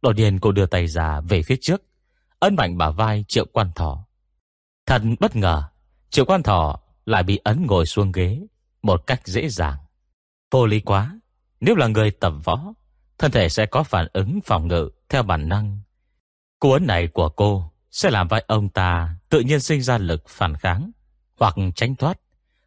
Đột 0.01 0.15
nhiên 0.15 0.39
cô 0.39 0.51
đưa 0.51 0.65
tay 0.65 0.88
ra 0.88 1.21
về 1.21 1.43
phía 1.43 1.58
trước. 1.62 1.82
Ấn 2.39 2.56
mạnh 2.56 2.77
bả 2.77 2.89
vai 2.89 3.25
triệu 3.27 3.45
quan 3.54 3.71
thọ. 3.75 4.08
Thật 4.86 5.01
bất 5.19 5.36
ngờ. 5.36 5.63
Triệu 6.10 6.25
quan 6.25 6.43
thọ 6.43 6.82
lại 7.12 7.24
bị 7.24 7.39
ấn 7.43 7.65
ngồi 7.65 7.86
xuống 7.86 8.12
ghế. 8.12 8.39
Một 8.84 9.08
cách 9.08 9.28
dễ 9.28 9.50
dàng. 9.50 9.78
Vô 10.52 10.65
lý 10.65 10.80
quá. 10.80 11.19
Nếu 11.60 11.76
là 11.76 11.88
người 11.88 12.12
tập 12.12 12.34
võ. 12.43 12.74
Thân 13.17 13.32
thể 13.32 13.50
sẽ 13.50 13.65
có 13.65 13.84
phản 13.84 14.08
ứng 14.13 14.39
phòng 14.45 14.67
ngự 14.67 14.89
theo 15.10 15.24
bản 15.24 15.50
năng. 15.50 15.80
Cú 16.60 16.71
ấn 16.71 16.88
này 16.88 17.08
của 17.08 17.30
cô 17.30 17.71
sẽ 17.91 18.10
làm 18.10 18.28
vai 18.28 18.43
ông 18.47 18.69
ta 18.69 19.15
tự 19.30 19.39
nhiên 19.39 19.60
sinh 19.60 19.82
ra 19.82 19.97
lực 19.97 20.30
phản 20.30 20.56
kháng 20.56 20.91
hoặc 21.39 21.56
tránh 21.76 21.95
thoát, 21.95 22.19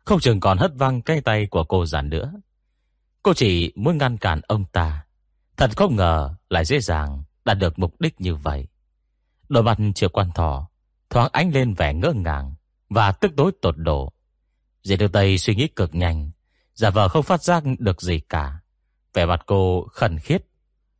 không 0.05 0.21
chừng 0.21 0.41
còn 0.41 0.59
hất 0.59 0.73
văng 0.75 1.03
cái 1.03 1.21
tay 1.21 1.47
của 1.47 1.65
cô 1.65 1.87
giản 1.87 2.09
nữa. 2.09 2.33
Cô 3.23 3.35
chỉ 3.35 3.73
muốn 3.77 3.99
ngăn 3.99 4.17
cản 4.17 4.41
ông 4.47 4.65
ta, 4.73 5.05
Thật 5.57 5.71
không 5.77 5.97
ngờ 5.97 6.35
lại 6.51 6.65
dễ 6.65 6.81
dàng 6.81 7.23
đạt 7.45 7.59
được 7.59 7.79
mục 7.79 8.01
đích 8.01 8.21
như 8.21 8.35
vậy. 8.35 8.67
Đôi 9.49 9.63
mặt 9.63 9.79
triệu 9.95 10.09
quan 10.09 10.31
thọ 10.35 10.69
thoáng 11.11 11.29
ánh 11.33 11.55
lên 11.55 11.75
vẻ 11.75 11.95
ngỡ 11.95 12.13
ngàng 12.13 12.55
và 12.89 13.13
tức 13.13 13.33
tối 13.37 13.53
tột 13.63 13.75
độ. 13.79 14.13
Diệp 14.85 14.99
Tiêu 14.99 15.09
Tây 15.09 15.39
suy 15.39 15.55
nghĩ 15.55 15.69
cực 15.69 15.95
nhanh, 15.95 16.31
giả 16.75 16.91
vờ 16.91 17.09
không 17.09 17.23
phát 17.23 17.43
giác 17.43 17.63
được 17.79 18.03
gì 18.03 18.21
cả. 18.21 18.61
Vẻ 19.15 19.27
mặt 19.27 19.43
cô 19.47 19.87
khẩn 19.93 20.19
khiết, 20.19 20.45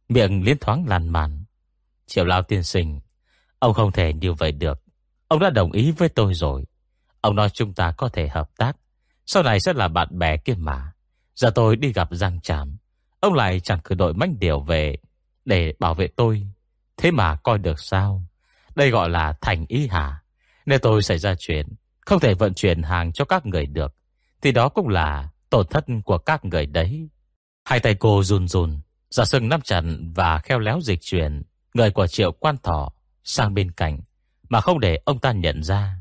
miệng 0.09 0.45
liên 0.45 0.59
thoáng 0.59 0.85
làn 0.89 1.09
màn. 1.09 1.45
Triệu 2.07 2.25
Lao 2.25 2.43
tiên 2.43 2.63
sinh, 2.63 3.01
ông 3.59 3.75
không 3.75 3.93
thể 3.93 4.13
như 4.13 4.33
vậy 4.33 4.53
được. 4.53 4.83
Ông 5.29 5.41
đã 5.41 5.51
đồng 5.51 5.73
ý 5.73 5.91
với 5.91 6.09
tôi 6.09 6.35
rồi. 6.35 6.65
Ông 7.21 7.37
nói 7.37 7.51
chúng 7.51 7.75
ta 7.75 7.93
có 7.97 8.09
thể 8.09 8.29
hợp 8.29 8.51
tác. 8.57 8.77
Sau 9.27 9.43
này 9.43 9.61
sẽ 9.61 9.73
là 9.73 9.89
bạn 9.89 10.19
bè 10.19 10.37
kia 10.37 10.55
mà. 10.59 10.93
Giờ 11.35 11.51
tôi 11.55 11.77
đi 11.77 11.93
gặp 11.93 12.09
Giang 12.11 12.41
Tràm. 12.41 12.77
Ông 13.21 13.35
lại 13.35 13.61
chẳng 13.61 13.81
cử 13.85 13.95
đội 13.95 14.15
manh 14.15 14.39
điều 14.39 14.61
về 14.61 14.97
để 15.45 15.75
bảo 15.79 15.95
vệ 15.95 16.09
tôi. 16.17 16.47
Thế 16.97 17.11
mà 17.11 17.37
coi 17.37 17.59
được 17.59 17.81
sao? 17.81 18.25
Đây 18.75 18.91
gọi 18.91 19.11
là 19.11 19.35
thành 19.41 19.65
ý 19.69 19.87
hả? 19.87 20.23
Nếu 20.67 20.79
tôi 20.79 21.03
xảy 21.03 21.19
ra 21.19 21.35
chuyện, 21.39 21.69
không 22.07 22.21
thể 22.21 22.35
vận 22.35 22.55
chuyển 22.55 22.83
hàng 22.83 23.13
cho 23.13 23.25
các 23.25 23.47
người 23.47 23.67
được, 23.67 23.95
thì 24.43 24.53
đó 24.53 24.69
cũng 24.69 24.89
là 24.89 25.29
tổn 25.51 25.67
thất 25.67 25.85
của 26.05 26.19
các 26.19 26.45
người 26.45 26.67
đấy. 26.67 27.09
Hai 27.65 27.81
tay 27.81 27.95
cô 27.95 28.23
run 28.23 28.49
run, 28.49 28.71
dạ 28.71 28.81
giả 29.11 29.25
sưng 29.25 29.49
nắm 29.49 29.61
chặt 29.61 29.83
và 30.15 30.39
khéo 30.39 30.59
léo 30.59 30.81
dịch 30.81 31.01
chuyển 31.03 31.43
người 31.75 31.91
của 31.91 32.07
triệu 32.07 32.33
quan 32.33 32.57
thọ 32.63 32.93
sang 33.25 33.55
bên 33.55 33.71
cạnh, 33.71 34.01
mà 34.49 34.61
không 34.61 34.81
để 34.81 34.99
ông 35.05 35.19
ta 35.19 35.33
nhận 35.33 35.63
ra. 35.63 35.97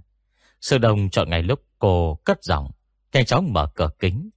Sư 0.62 0.78
Đông 0.78 1.10
chọn 1.10 1.30
ngày 1.30 1.44
lúc 1.44 1.64
cô 1.80 2.20
cất 2.24 2.44
giọng, 2.44 2.72
nhanh 3.14 3.26
chóng 3.26 3.54
mở 3.54 3.68
cửa 3.76 3.90
kính, 4.00 4.30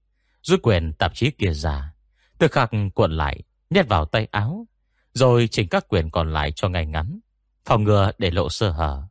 rút 0.43 0.63
quyền 0.63 0.93
tạp 0.93 1.15
chí 1.15 1.31
kia 1.31 1.53
ra, 1.53 1.93
từ 2.39 2.49
khắc 2.49 2.71
cuộn 2.95 3.13
lại, 3.13 3.43
nhét 3.71 3.89
vào 3.89 4.05
tay 4.05 4.29
áo, 4.31 4.67
rồi 5.15 5.49
chỉnh 5.51 5.69
các 5.69 5.89
quyền 5.89 6.11
còn 6.11 6.33
lại 6.33 6.53
cho 6.53 6.69
ngay 6.69 6.87
ngắn, 6.87 7.21
phòng 7.65 7.85
ngừa 7.85 8.11
để 8.19 8.31
lộ 8.31 8.49
sơ 8.49 8.71
hở. 8.71 9.03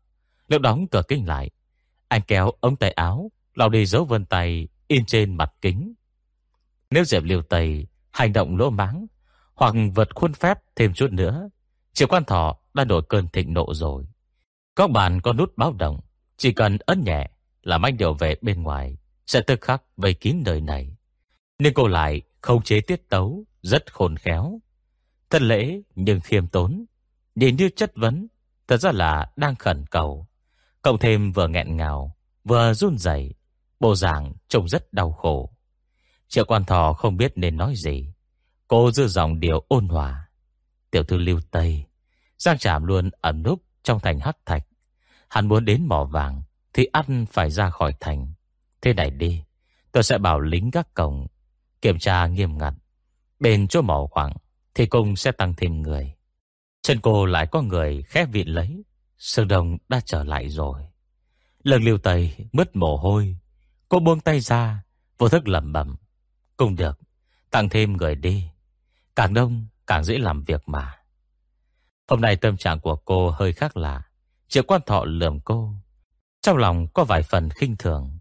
Lúc 0.48 0.62
đóng 0.62 0.88
cửa 0.92 1.02
kính 1.08 1.28
lại, 1.28 1.50
anh 2.16 2.22
kéo 2.22 2.52
ống 2.60 2.76
tay 2.76 2.92
áo, 2.92 3.32
lau 3.56 3.70
đi 3.70 3.86
dấu 3.86 4.06
vân 4.06 4.26
tay 4.26 4.68
in 4.88 5.06
trên 5.06 5.38
mặt 5.38 5.54
kính. 5.62 5.94
Nếu 6.92 7.04
Diệp 7.04 7.24
Liêu 7.24 7.42
Tây 7.42 7.88
hành 8.12 8.34
động 8.34 8.58
lỗ 8.58 8.70
máng 8.70 9.06
hoặc 9.54 9.76
vượt 9.96 10.16
khuôn 10.16 10.34
phép 10.34 10.58
thêm 10.76 10.94
chút 10.94 11.12
nữa, 11.12 11.50
Triệu 11.94 12.08
Quan 12.08 12.24
Thọ 12.24 12.58
đã 12.74 12.84
đổi 12.84 13.02
cơn 13.10 13.28
thịnh 13.28 13.54
nộ 13.54 13.74
rồi. 13.74 14.06
Các 14.76 14.92
bạn 14.92 15.22
có 15.22 15.34
nút 15.34 15.58
báo 15.58 15.74
động, 15.74 16.00
chỉ 16.38 16.52
cần 16.52 16.78
ấn 16.86 17.04
nhẹ 17.04 17.30
là 17.64 17.80
anh 17.84 17.98
điều 17.98 18.14
về 18.14 18.36
bên 18.42 18.64
ngoài 18.64 18.98
sẽ 19.28 19.42
tức 19.42 19.62
khắc 19.62 19.84
vây 19.98 20.14
kín 20.14 20.42
nơi 20.46 20.62
này. 20.62 20.96
Nhưng 21.60 21.74
cô 21.74 21.88
lại 21.88 22.22
khống 22.42 22.64
chế 22.64 22.82
tiết 22.82 23.10
tấu, 23.10 23.44
rất 23.62 23.94
khôn 23.94 24.16
khéo. 24.18 24.60
thật 25.30 25.42
lễ 25.42 25.82
nhưng 25.96 26.20
khiêm 26.20 26.48
tốn, 26.48 26.86
nhìn 27.36 27.56
như 27.56 27.70
chất 27.70 27.92
vấn, 27.96 28.28
thật 28.68 28.78
ra 28.78 28.92
là 28.92 29.32
đang 29.36 29.56
khẩn 29.56 29.86
cầu. 29.92 30.28
Cậu 30.86 30.98
thêm 30.98 31.32
vừa 31.32 31.48
nghẹn 31.48 31.78
ngào, 31.78 32.16
vừa 32.44 32.74
run 32.74 32.98
rẩy, 32.98 33.34
bộ 33.80 33.96
dạng 33.96 34.34
trông 34.48 34.70
rất 34.70 34.94
đau 34.94 35.12
khổ. 35.12 35.54
Triệu 36.28 36.46
quan 36.46 36.66
thọ 36.66 36.94
không 36.94 37.18
biết 37.18 37.34
nên 37.36 37.58
nói 37.58 37.74
gì. 37.78 38.14
Cô 38.68 38.92
dư 38.92 39.08
dòng 39.08 39.40
điều 39.40 39.66
ôn 39.68 39.88
hòa. 39.88 40.30
Tiểu 40.92 41.04
thư 41.04 41.18
lưu 41.18 41.40
Tây, 41.52 41.86
Giang 42.38 42.58
Trảm 42.58 42.86
luôn 42.86 43.10
ẩn 43.22 43.44
núp 43.44 43.64
trong 43.84 44.00
thành 44.00 44.20
hắc 44.20 44.38
thạch. 44.46 44.68
Hắn 45.30 45.48
muốn 45.48 45.66
đến 45.66 45.86
mỏ 45.86 46.04
vàng 46.04 46.42
thì 46.74 46.86
ăn 46.92 47.26
phải 47.32 47.52
ra 47.52 47.70
khỏi 47.70 47.94
thành. 48.00 48.34
Thế 48.82 48.94
này 48.94 49.10
đi, 49.10 49.44
tôi 49.92 50.04
sẽ 50.04 50.18
bảo 50.18 50.40
lính 50.40 50.72
các 50.72 50.94
cổng 50.94 51.28
kiểm 51.82 52.00
tra 52.00 52.28
nghiêm 52.28 52.58
ngặt. 52.58 52.74
Bên 53.40 53.68
chỗ 53.68 53.82
mỏ 53.82 54.08
khoảng 54.12 54.34
thì 54.76 54.86
cùng 54.86 55.16
sẽ 55.16 55.32
tăng 55.32 55.54
thêm 55.58 55.82
người. 55.82 56.14
Chân 56.82 57.00
cô 57.02 57.26
lại 57.26 57.48
có 57.52 57.62
người 57.62 58.02
khép 58.02 58.28
vịn 58.32 58.48
lấy. 58.48 58.84
Sương 59.18 59.48
Đông 59.48 59.78
đã 59.90 60.00
trở 60.06 60.24
lại 60.24 60.50
rồi. 60.50 60.82
Lần 61.64 61.84
liêu 61.84 61.98
tây 61.98 62.36
mứt 62.52 62.76
mồ 62.76 62.98
hôi. 62.98 63.38
Cô 63.90 64.00
buông 64.00 64.20
tay 64.20 64.40
ra, 64.40 64.84
vô 65.18 65.30
thức 65.30 65.48
lẩm 65.48 65.74
bẩm. 65.74 65.96
Cũng 66.58 66.76
được, 66.76 67.00
tăng 67.52 67.70
thêm 67.70 67.94
người 67.94 68.16
đi. 68.16 68.50
Càng 69.16 69.34
đông, 69.34 69.68
càng 69.88 70.04
dễ 70.04 70.18
làm 70.18 70.44
việc 70.44 70.62
mà. 70.66 70.94
Hôm 72.08 72.22
nay 72.22 72.36
tâm 72.36 72.58
trạng 72.58 72.80
của 72.80 72.96
cô 72.96 73.30
hơi 73.30 73.54
khác 73.54 73.78
lạ. 73.78 74.04
Triệu 74.48 74.64
quan 74.64 74.82
thọ 74.86 75.06
lườm 75.06 75.40
cô. 75.40 75.74
Trong 76.42 76.58
lòng 76.58 76.88
có 76.94 77.04
vài 77.04 77.24
phần 77.24 77.50
khinh 77.50 77.76
thường. 77.78 78.20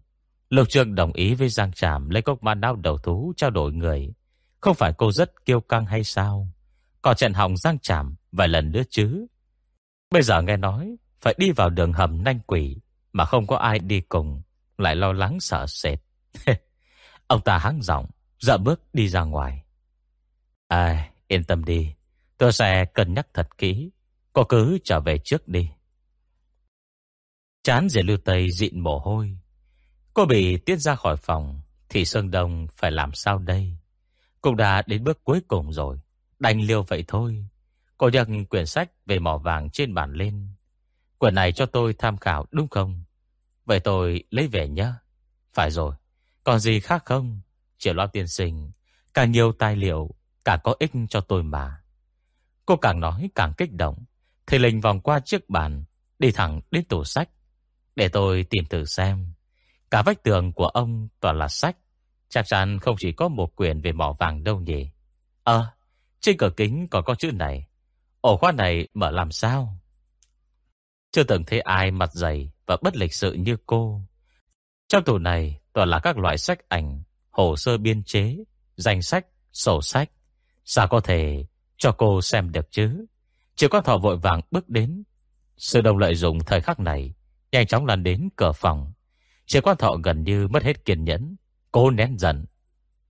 Lục 0.49 0.69
Trương 0.69 0.95
đồng 0.95 1.13
ý 1.13 1.33
với 1.33 1.49
Giang 1.49 1.71
Tràm 1.71 2.09
lấy 2.09 2.21
cốc 2.21 2.43
ma 2.43 2.55
não 2.55 2.75
đầu 2.75 2.97
thú 2.97 3.33
trao 3.37 3.49
đổi 3.49 3.71
người. 3.71 4.13
Không 4.61 4.75
phải 4.75 4.93
cô 4.97 5.11
rất 5.11 5.45
kiêu 5.45 5.61
căng 5.61 5.85
hay 5.85 6.03
sao? 6.03 6.49
Còn 7.01 7.15
trận 7.15 7.33
hỏng 7.33 7.57
Giang 7.57 7.79
Tràm 7.79 8.15
vài 8.31 8.47
lần 8.47 8.71
nữa 8.71 8.81
chứ. 8.89 9.25
Bây 10.15 10.23
giờ 10.23 10.41
nghe 10.41 10.57
nói 10.57 10.95
phải 11.21 11.35
đi 11.37 11.51
vào 11.51 11.69
đường 11.69 11.93
hầm 11.93 12.23
nanh 12.23 12.39
quỷ 12.47 12.77
mà 13.13 13.25
không 13.25 13.47
có 13.47 13.57
ai 13.57 13.79
đi 13.79 14.01
cùng, 14.01 14.41
lại 14.77 14.95
lo 14.95 15.13
lắng 15.13 15.39
sợ 15.39 15.65
sệt. 15.67 15.99
Ông 17.27 17.41
ta 17.41 17.57
hắng 17.57 17.81
giọng, 17.81 18.05
dậm 18.39 18.63
bước 18.63 18.81
đi 18.93 19.07
ra 19.07 19.23
ngoài. 19.23 19.63
Ai, 20.67 21.09
yên 21.27 21.43
tâm 21.43 21.65
đi, 21.65 21.93
tôi 22.37 22.51
sẽ 22.51 22.85
cân 22.85 23.13
nhắc 23.13 23.27
thật 23.33 23.57
kỹ, 23.57 23.91
cô 24.33 24.43
cứ 24.43 24.77
trở 24.83 24.99
về 24.99 25.17
trước 25.17 25.47
đi. 25.47 25.69
Chán 27.63 27.89
dễ 27.89 28.01
lưu 28.01 28.17
tây 28.17 28.51
dịn 28.51 28.79
mồ 28.79 28.99
hôi. 28.99 29.37
Cô 30.13 30.25
bị 30.25 30.57
tiết 30.57 30.77
ra 30.77 30.95
khỏi 30.95 31.17
phòng, 31.17 31.61
thì 31.89 32.05
Sơn 32.05 32.31
Đông 32.31 32.67
phải 32.75 32.91
làm 32.91 33.13
sao 33.13 33.37
đây? 33.37 33.77
Cũng 34.41 34.55
đã 34.55 34.83
đến 34.87 35.03
bước 35.03 35.23
cuối 35.23 35.41
cùng 35.47 35.73
rồi, 35.73 35.99
đành 36.39 36.61
liêu 36.61 36.83
vậy 36.83 37.03
thôi. 37.07 37.45
Cô 37.97 38.09
nhắc 38.09 38.27
quyển 38.49 38.65
sách 38.65 38.91
về 39.05 39.19
mỏ 39.19 39.37
vàng 39.37 39.69
trên 39.69 39.93
bàn 39.93 40.13
lên. 40.13 40.47
Quyển 41.17 41.35
này 41.35 41.51
cho 41.51 41.65
tôi 41.65 41.93
tham 41.93 42.17
khảo 42.17 42.45
đúng 42.51 42.67
không? 42.67 43.03
Vậy 43.65 43.79
tôi 43.79 44.23
lấy 44.29 44.47
về 44.47 44.67
nhé. 44.67 44.91
Phải 45.53 45.71
rồi, 45.71 45.95
còn 46.43 46.59
gì 46.59 46.79
khác 46.79 47.05
không? 47.05 47.39
Triệu 47.77 47.93
loa 47.93 48.07
Tiên 48.07 48.27
Sinh, 48.27 48.71
càng 49.13 49.31
nhiều 49.31 49.51
tài 49.51 49.75
liệu, 49.75 50.09
càng 50.45 50.59
có 50.63 50.75
ích 50.79 50.91
cho 51.09 51.21
tôi 51.21 51.43
mà. 51.43 51.81
Cô 52.65 52.75
càng 52.75 52.99
nói 52.99 53.29
càng 53.35 53.53
kích 53.57 53.71
động. 53.71 54.05
Thầy 54.47 54.59
Linh 54.59 54.81
vòng 54.81 54.99
qua 54.99 55.19
chiếc 55.19 55.49
bàn, 55.49 55.83
đi 56.19 56.31
thẳng 56.31 56.61
đến 56.71 56.83
tủ 56.85 57.03
sách. 57.03 57.29
Để 57.95 58.09
tôi 58.09 58.45
tìm 58.49 58.65
thử 58.65 58.85
xem. 58.85 59.33
Cả 59.91 60.01
vách 60.01 60.23
tường 60.23 60.53
của 60.53 60.67
ông 60.67 61.07
toàn 61.19 61.37
là 61.37 61.47
sách. 61.47 61.77
Chắc 62.29 62.45
chắn 62.47 62.79
không 62.79 62.95
chỉ 62.99 63.11
có 63.11 63.27
một 63.27 63.55
quyển 63.55 63.81
về 63.81 63.91
mỏ 63.91 64.15
vàng 64.19 64.43
đâu 64.43 64.59
nhỉ. 64.59 64.89
Ờ, 65.43 65.65
trên 66.19 66.37
cửa 66.37 66.49
kính 66.57 66.87
còn 66.91 67.03
có 67.03 67.15
chữ 67.15 67.31
này. 67.31 67.67
Ổ 68.25 68.37
khóa 68.37 68.51
này 68.51 68.87
mở 68.93 69.11
làm 69.11 69.31
sao? 69.31 69.79
Chưa 71.11 71.23
từng 71.23 71.43
thấy 71.43 71.59
ai 71.59 71.91
mặt 71.91 72.13
dày 72.13 72.51
và 72.65 72.77
bất 72.81 72.95
lịch 72.95 73.13
sự 73.13 73.33
như 73.33 73.57
cô. 73.65 74.01
Trong 74.87 75.03
tủ 75.03 75.17
này 75.17 75.59
toàn 75.73 75.89
là 75.89 75.99
các 75.99 76.17
loại 76.17 76.37
sách 76.37 76.69
ảnh, 76.69 77.03
hồ 77.29 77.55
sơ 77.55 77.77
biên 77.77 78.03
chế, 78.03 78.37
danh 78.75 79.01
sách, 79.01 79.25
sổ 79.53 79.81
sách. 79.81 80.11
Sao 80.63 80.87
có 80.87 80.99
thể 80.99 81.45
cho 81.77 81.91
cô 81.91 82.21
xem 82.21 82.51
được 82.51 82.71
chứ? 82.71 83.05
Chỉ 83.55 83.67
có 83.67 83.81
thọ 83.81 83.97
vội 83.97 84.17
vàng 84.17 84.41
bước 84.51 84.69
đến. 84.69 85.03
Sư 85.57 85.81
đông 85.81 85.97
lợi 85.97 86.15
dụng 86.15 86.39
thời 86.39 86.61
khắc 86.61 86.79
này, 86.79 87.13
nhanh 87.51 87.67
chóng 87.67 87.85
lăn 87.85 88.03
đến 88.03 88.29
cửa 88.35 88.51
phòng. 88.51 88.93
Chỉ 89.45 89.59
quan 89.61 89.77
thọ 89.77 89.95
gần 90.03 90.23
như 90.23 90.47
mất 90.47 90.63
hết 90.63 90.85
kiên 90.85 91.03
nhẫn. 91.03 91.35
Cô 91.71 91.89
nén 91.89 92.17
giận. 92.19 92.45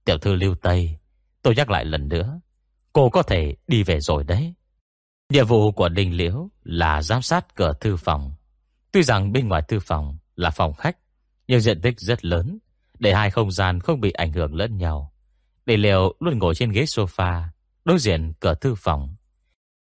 Tiểu 0.06 0.18
thư 0.18 0.36
lưu 0.36 0.56
Tây, 0.56 0.98
tôi 1.42 1.56
nhắc 1.56 1.70
lại 1.70 1.86
lần 1.86 2.08
nữa. 2.08 2.40
Cô 2.94 3.10
có 3.10 3.24
thể 3.24 3.56
đi 3.68 3.84
về 3.84 4.00
rồi 4.00 4.24
đấy. 4.24 4.54
Nhiệm 5.30 5.46
vụ 5.48 5.72
của 5.72 5.90
Đinh 5.90 6.18
Liễu 6.18 6.50
là 6.64 7.02
giám 7.02 7.22
sát 7.22 7.56
cửa 7.56 7.74
thư 7.82 7.98
phòng. 7.98 8.34
Tuy 8.92 9.04
rằng 9.04 9.32
bên 9.32 9.48
ngoài 9.48 9.62
thư 9.68 9.80
phòng 9.80 10.18
là 10.36 10.50
phòng 10.50 10.74
khách, 10.74 10.98
nhưng 11.48 11.60
diện 11.60 11.82
tích 11.82 12.00
rất 12.00 12.26
lớn, 12.26 12.60
để 13.00 13.14
hai 13.14 13.32
không 13.32 13.52
gian 13.52 13.80
không 13.80 14.02
bị 14.02 14.12
ảnh 14.12 14.34
hưởng 14.34 14.56
lẫn 14.56 14.78
nhau. 14.78 15.14
Đinh 15.66 15.82
Liễu 15.82 16.14
luôn 16.20 16.40
ngồi 16.40 16.56
trên 16.56 16.72
ghế 16.72 16.82
sofa, 16.82 17.44
đối 17.86 18.00
diện 18.00 18.34
cửa 18.40 18.56
thư 18.56 18.76
phòng. 18.76 19.16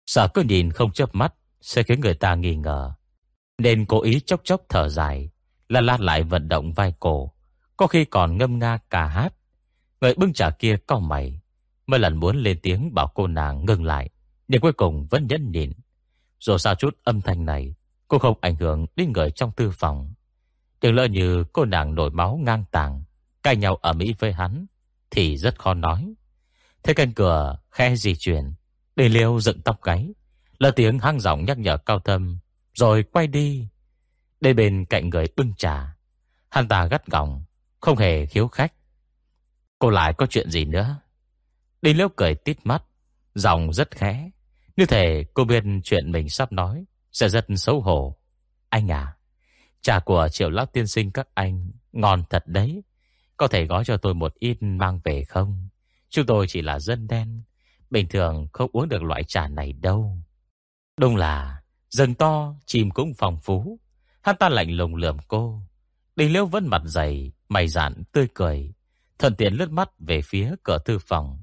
Sợ 0.06 0.28
cứ 0.34 0.42
nhìn 0.42 0.70
không 0.70 0.92
chớp 0.92 1.14
mắt 1.14 1.34
sẽ 1.60 1.82
khiến 1.82 2.00
người 2.00 2.14
ta 2.14 2.34
nghi 2.34 2.56
ngờ. 2.56 2.92
Nên 3.58 3.84
cố 3.84 4.02
ý 4.02 4.20
chốc 4.20 4.40
chốc 4.44 4.62
thở 4.68 4.88
dài, 4.88 5.30
là 5.68 5.80
lát 5.80 6.00
lại 6.00 6.22
vận 6.22 6.48
động 6.48 6.72
vai 6.72 6.94
cổ, 7.00 7.32
có 7.76 7.86
khi 7.86 8.04
còn 8.04 8.38
ngâm 8.38 8.58
nga 8.58 8.78
cả 8.90 9.06
hát. 9.06 9.32
Người 10.00 10.14
bưng 10.14 10.32
trà 10.32 10.50
kia 10.50 10.76
cau 10.88 11.00
mày, 11.00 11.40
mới 11.86 12.00
lần 12.00 12.16
muốn 12.16 12.36
lên 12.36 12.58
tiếng 12.62 12.94
bảo 12.94 13.12
cô 13.14 13.26
nàng 13.26 13.64
ngừng 13.66 13.84
lại. 13.84 14.10
Nhưng 14.52 14.60
cuối 14.60 14.72
cùng 14.72 15.06
vẫn 15.10 15.26
nhẫn 15.26 15.50
nhịn. 15.50 15.72
Dù 16.40 16.58
sao 16.58 16.74
chút 16.74 16.98
âm 17.04 17.20
thanh 17.20 17.44
này, 17.44 17.74
Cô 18.08 18.18
không 18.18 18.38
ảnh 18.40 18.56
hưởng 18.56 18.86
đến 18.96 19.12
người 19.12 19.30
trong 19.30 19.52
tư 19.52 19.70
phòng. 19.70 20.14
Đừng 20.80 20.94
lỡ 20.94 21.04
như 21.04 21.44
cô 21.52 21.64
nàng 21.64 21.94
nổi 21.94 22.10
máu 22.10 22.40
ngang 22.42 22.64
tàng, 22.70 23.02
Cãi 23.42 23.56
nhau 23.56 23.76
ở 23.76 23.92
Mỹ 23.92 24.14
với 24.18 24.32
hắn, 24.32 24.66
Thì 25.10 25.36
rất 25.36 25.58
khó 25.58 25.74
nói. 25.74 26.14
Thế 26.82 26.94
cánh 26.94 27.12
cửa 27.12 27.58
khe 27.70 27.96
di 27.96 28.14
chuyển, 28.14 28.52
Để 28.96 29.08
liêu 29.08 29.40
dựng 29.40 29.60
tóc 29.60 29.82
gáy, 29.82 30.14
Lỡ 30.58 30.70
tiếng 30.70 30.98
hang 30.98 31.20
giọng 31.20 31.44
nhắc 31.44 31.58
nhở 31.58 31.76
cao 31.76 31.98
thâm, 31.98 32.38
Rồi 32.74 33.02
quay 33.02 33.26
đi. 33.26 33.68
Đây 34.40 34.54
bên 34.54 34.84
cạnh 34.84 35.08
người 35.08 35.26
bưng 35.36 35.54
trà, 35.56 35.96
Hắn 36.50 36.68
ta 36.68 36.86
gắt 36.86 37.06
gỏng, 37.06 37.44
Không 37.80 37.96
hề 37.96 38.26
khiếu 38.26 38.48
khách. 38.48 38.72
Cô 39.78 39.90
lại 39.90 40.12
có 40.12 40.26
chuyện 40.26 40.50
gì 40.50 40.64
nữa? 40.64 40.96
Đinh 41.82 41.96
liêu 41.96 42.08
cười 42.16 42.34
tít 42.34 42.58
mắt, 42.64 42.82
Giọng 43.34 43.72
rất 43.72 43.90
khẽ. 43.90 44.30
Như 44.76 44.86
thể 44.86 45.24
cô 45.34 45.44
biết 45.44 45.64
chuyện 45.84 46.12
mình 46.12 46.28
sắp 46.28 46.52
nói 46.52 46.84
Sẽ 47.12 47.28
rất 47.28 47.46
xấu 47.56 47.80
hổ. 47.80 48.16
Anh 48.68 48.90
à 48.90 49.16
Trà 49.80 50.00
của 50.00 50.28
triệu 50.32 50.50
lão 50.50 50.66
tiên 50.66 50.86
sinh 50.86 51.10
các 51.10 51.28
anh 51.34 51.70
Ngon 51.92 52.24
thật 52.30 52.42
đấy. 52.46 52.82
Có 53.36 53.48
thể 53.48 53.66
gói 53.66 53.84
cho 53.84 53.96
tôi 53.96 54.14
một 54.14 54.34
ít 54.38 54.56
mang 54.60 55.00
về 55.04 55.24
không? 55.24 55.68
Chúng 56.08 56.26
tôi 56.26 56.46
chỉ 56.48 56.62
là 56.62 56.78
dân 56.78 57.06
đen, 57.06 57.42
Bình 57.90 58.08
thường 58.08 58.48
không 58.52 58.70
uống 58.72 58.88
được 58.88 59.02
loại 59.02 59.24
trà 59.24 59.48
này 59.48 59.72
đâu. 59.72 60.18
Đúng 60.98 61.16
là, 61.16 61.62
Rừng 61.88 62.14
to, 62.14 62.54
chim 62.66 62.90
cũng 62.90 63.12
phong 63.18 63.38
phú. 63.42 63.78
Hắn 64.22 64.36
ta 64.36 64.48
lạnh 64.48 64.70
lùng 64.70 64.96
lườm 64.96 65.16
cô. 65.28 65.62
Đình 66.16 66.32
liêu 66.32 66.46
vẫn 66.46 66.66
mặt 66.68 66.82
dày, 66.84 67.32
Mày 67.48 67.68
dạn, 67.68 68.02
tươi 68.12 68.28
cười. 68.34 68.74
Thần 69.18 69.34
tiện 69.34 69.54
lướt 69.54 69.70
mắt 69.70 69.90
về 69.98 70.20
phía 70.22 70.54
cửa 70.62 70.78
thư 70.84 70.98
phòng. 70.98 71.42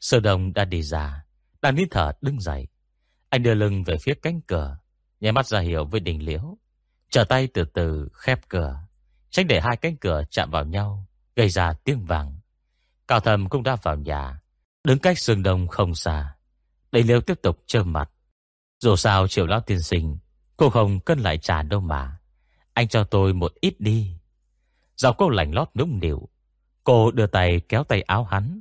Sơ 0.00 0.20
đồng 0.20 0.52
đã 0.52 0.64
đi 0.64 0.82
ra. 0.82 1.25
Đang 1.66 1.74
nín 1.74 1.88
thở 1.90 2.12
đứng 2.20 2.40
dậy. 2.40 2.68
Anh 3.28 3.42
đưa 3.42 3.54
lưng 3.54 3.84
về 3.84 3.96
phía 4.02 4.14
cánh 4.22 4.40
cửa 4.40 4.78
Nhảy 5.20 5.32
mắt 5.32 5.46
ra 5.46 5.60
hiệu 5.60 5.84
với 5.84 6.00
đình 6.00 6.24
liễu. 6.24 6.58
Trở 7.10 7.24
tay 7.24 7.46
từ 7.46 7.64
từ 7.64 8.08
khép 8.12 8.40
cửa, 8.48 8.78
Tránh 9.30 9.46
để 9.46 9.60
hai 9.60 9.76
cánh 9.76 9.96
cửa 9.96 10.22
chạm 10.30 10.50
vào 10.50 10.64
nhau, 10.64 11.06
Gây 11.36 11.48
ra 11.48 11.72
tiếng 11.84 12.04
vàng. 12.04 12.40
Cao 13.08 13.20
thầm 13.20 13.48
cũng 13.48 13.62
đã 13.62 13.76
vào 13.82 13.96
nhà, 13.96 14.40
Đứng 14.84 14.98
cách 14.98 15.18
sương 15.18 15.42
đông 15.42 15.68
không 15.68 15.94
xa. 15.94 16.36
Đình 16.92 17.06
liễu 17.06 17.20
tiếp 17.20 17.42
tục 17.42 17.58
trơ 17.66 17.84
mặt. 17.84 18.10
Dù 18.80 18.96
sao 18.96 19.28
triệu 19.28 19.46
lão 19.46 19.60
tiên 19.60 19.82
sinh, 19.82 20.18
Cô 20.56 20.70
không 20.70 21.00
cân 21.00 21.18
lại 21.18 21.38
trả 21.38 21.62
đâu 21.62 21.80
mà. 21.80 22.18
Anh 22.72 22.88
cho 22.88 23.04
tôi 23.04 23.32
một 23.32 23.52
ít 23.60 23.80
đi. 23.80 24.16
Giọng 24.96 25.14
cô 25.18 25.28
lành 25.28 25.54
lót 25.54 25.68
nũng 25.74 26.00
nịu. 26.00 26.28
Cô 26.84 27.10
đưa 27.10 27.26
tay 27.26 27.60
kéo 27.60 27.84
tay 27.84 28.02
áo 28.02 28.24
hắn. 28.24 28.60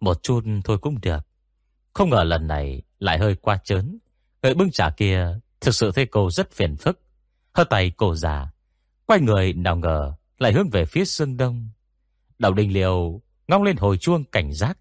Một 0.00 0.22
chút 0.22 0.44
thôi 0.64 0.78
cũng 0.78 1.00
được. 1.00 1.26
Không 1.96 2.10
ngờ 2.10 2.24
lần 2.24 2.46
này 2.46 2.82
lại 2.98 3.18
hơi 3.18 3.34
qua 3.34 3.58
chớn 3.64 3.98
Người 4.42 4.54
bưng 4.54 4.70
trà 4.70 4.90
kia 4.90 5.38
Thực 5.60 5.74
sự 5.74 5.92
thấy 5.94 6.06
cô 6.06 6.30
rất 6.30 6.52
phiền 6.52 6.76
phức. 6.76 7.00
Hơ 7.52 7.64
tay 7.64 7.92
cô 7.96 8.14
già, 8.14 8.50
Quay 9.06 9.20
người 9.20 9.52
nào 9.52 9.76
ngờ 9.76 10.14
lại 10.38 10.52
hướng 10.52 10.70
về 10.70 10.84
phía 10.84 11.04
sương 11.04 11.36
đông. 11.36 11.68
Đào 12.38 12.52
đình 12.52 12.72
liều 12.72 13.20
Ngong 13.48 13.62
lên 13.62 13.76
hồi 13.76 13.98
chuông 13.98 14.24
cảnh 14.24 14.52
giác. 14.52 14.78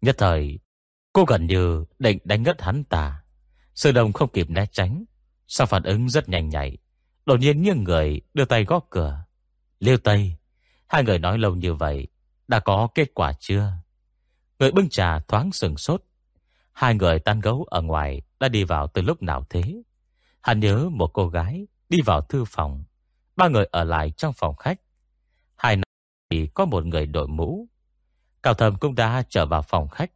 Nhất 0.00 0.14
thời, 0.18 0.58
Cô 1.12 1.24
gần 1.24 1.46
như 1.46 1.84
định 1.98 2.18
đánh 2.24 2.42
ngất 2.42 2.62
hắn 2.62 2.84
ta. 2.84 3.22
Sương 3.74 3.94
đông 3.94 4.12
không 4.12 4.30
kịp 4.32 4.50
né 4.50 4.66
tránh 4.72 5.04
sao 5.48 5.66
phản 5.66 5.82
ứng 5.82 6.08
rất 6.08 6.28
nhanh 6.28 6.48
nhạy, 6.48 6.78
Đột 7.26 7.40
nhiên 7.40 7.62
nghiêng 7.62 7.84
người 7.84 8.20
đưa 8.34 8.44
tay 8.44 8.64
gõ 8.64 8.80
cửa. 8.90 9.24
Liêu 9.80 9.96
Tây, 9.98 10.36
Hai 10.86 11.04
người 11.04 11.18
nói 11.18 11.38
lâu 11.38 11.54
như 11.54 11.74
vậy, 11.74 12.06
Đã 12.48 12.60
có 12.60 12.88
kết 12.94 13.14
quả 13.14 13.32
chưa? 13.40 13.72
Người 14.58 14.72
bưng 14.72 14.88
trà 14.88 15.18
thoáng 15.18 15.52
sừng 15.52 15.76
sốt. 15.76 16.02
Hai 16.76 16.94
người 16.94 17.18
tan 17.18 17.40
gấu 17.40 17.64
ở 17.70 17.82
ngoài 17.82 18.22
Đã 18.40 18.48
đi 18.48 18.64
vào 18.64 18.86
từ 18.86 19.02
lúc 19.02 19.22
nào 19.22 19.44
thế? 19.50 19.82
Hắn 20.42 20.60
nhớ 20.60 20.88
một 20.92 21.10
cô 21.12 21.28
gái 21.28 21.66
Đi 21.88 21.98
vào 22.04 22.20
thư 22.20 22.44
phòng 22.44 22.84
Ba 23.36 23.48
người 23.48 23.64
ở 23.70 23.84
lại 23.84 24.10
trong 24.10 24.32
phòng 24.32 24.56
khách. 24.56 24.80
Hai 25.56 25.76
thì 26.30 26.46
có 26.54 26.64
một 26.64 26.86
người 26.86 27.06
đội 27.06 27.28
mũ. 27.28 27.68
Cao 28.42 28.54
thầm 28.54 28.76
cũng 28.76 28.94
đã 28.94 29.22
trở 29.28 29.46
vào 29.46 29.62
phòng 29.62 29.88
khách. 29.88 30.10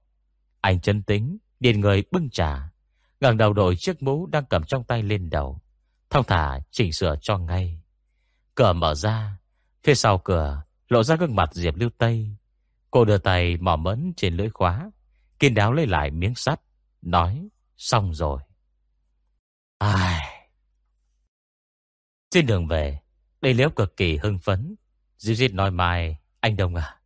Anh 0.61 0.81
chân 0.81 1.03
tính 1.03 1.39
Điền 1.61 1.81
người 1.81 2.05
bưng 2.11 2.31
trà. 2.31 2.71
Ngẩng 3.21 3.37
đầu 3.37 3.53
đội 3.53 3.77
chiếc 3.77 4.03
mũ 4.03 4.27
đang 4.27 4.45
cầm 4.45 4.63
trong 4.63 4.85
tay 4.85 5.03
lên 5.03 5.31
đầu. 5.31 5.61
Thông 6.11 6.25
thả 6.25 6.61
chỉnh 6.71 6.93
sửa 6.93 7.17
cho 7.21 7.39
ngay. 7.39 7.81
Cửa 8.55 8.73
mở 8.73 8.95
ra. 8.95 9.39
Phía 9.83 9.95
sau 9.95 10.19
cửa 10.19 10.63
lộ 10.89 11.03
ra 11.03 11.17
gương 11.17 11.37
mặt 11.37 11.55
Diệp 11.55 11.75
Lưu 11.77 11.91
Tây. 11.99 12.37
Cô 12.91 13.05
đưa 13.05 13.19
tay 13.19 13.57
mỏ 13.57 13.77
mẫn 13.77 14.13
trên 14.17 14.37
lưỡi 14.37 14.51
khóa, 14.51 14.91
kiên 15.41 15.55
đáo 15.55 15.73
lấy 15.73 15.87
lại 15.87 16.11
miếng 16.11 16.35
sắt, 16.35 16.61
nói 17.03 17.49
xong 17.77 18.15
rồi. 18.15 18.41
Ai... 19.79 20.21
Trên 22.31 22.47
đường 22.47 22.67
về, 22.67 22.99
đây 23.41 23.55
liễu 23.55 23.71
cực 23.71 23.97
kỳ 23.97 24.17
hưng 24.17 24.39
phấn. 24.39 24.75
Diệp 25.19 25.37
Diệp 25.37 25.53
nói 25.53 25.71
mai, 25.71 26.19
anh 26.41 26.57
Đông 26.57 26.75
à, 26.75 27.01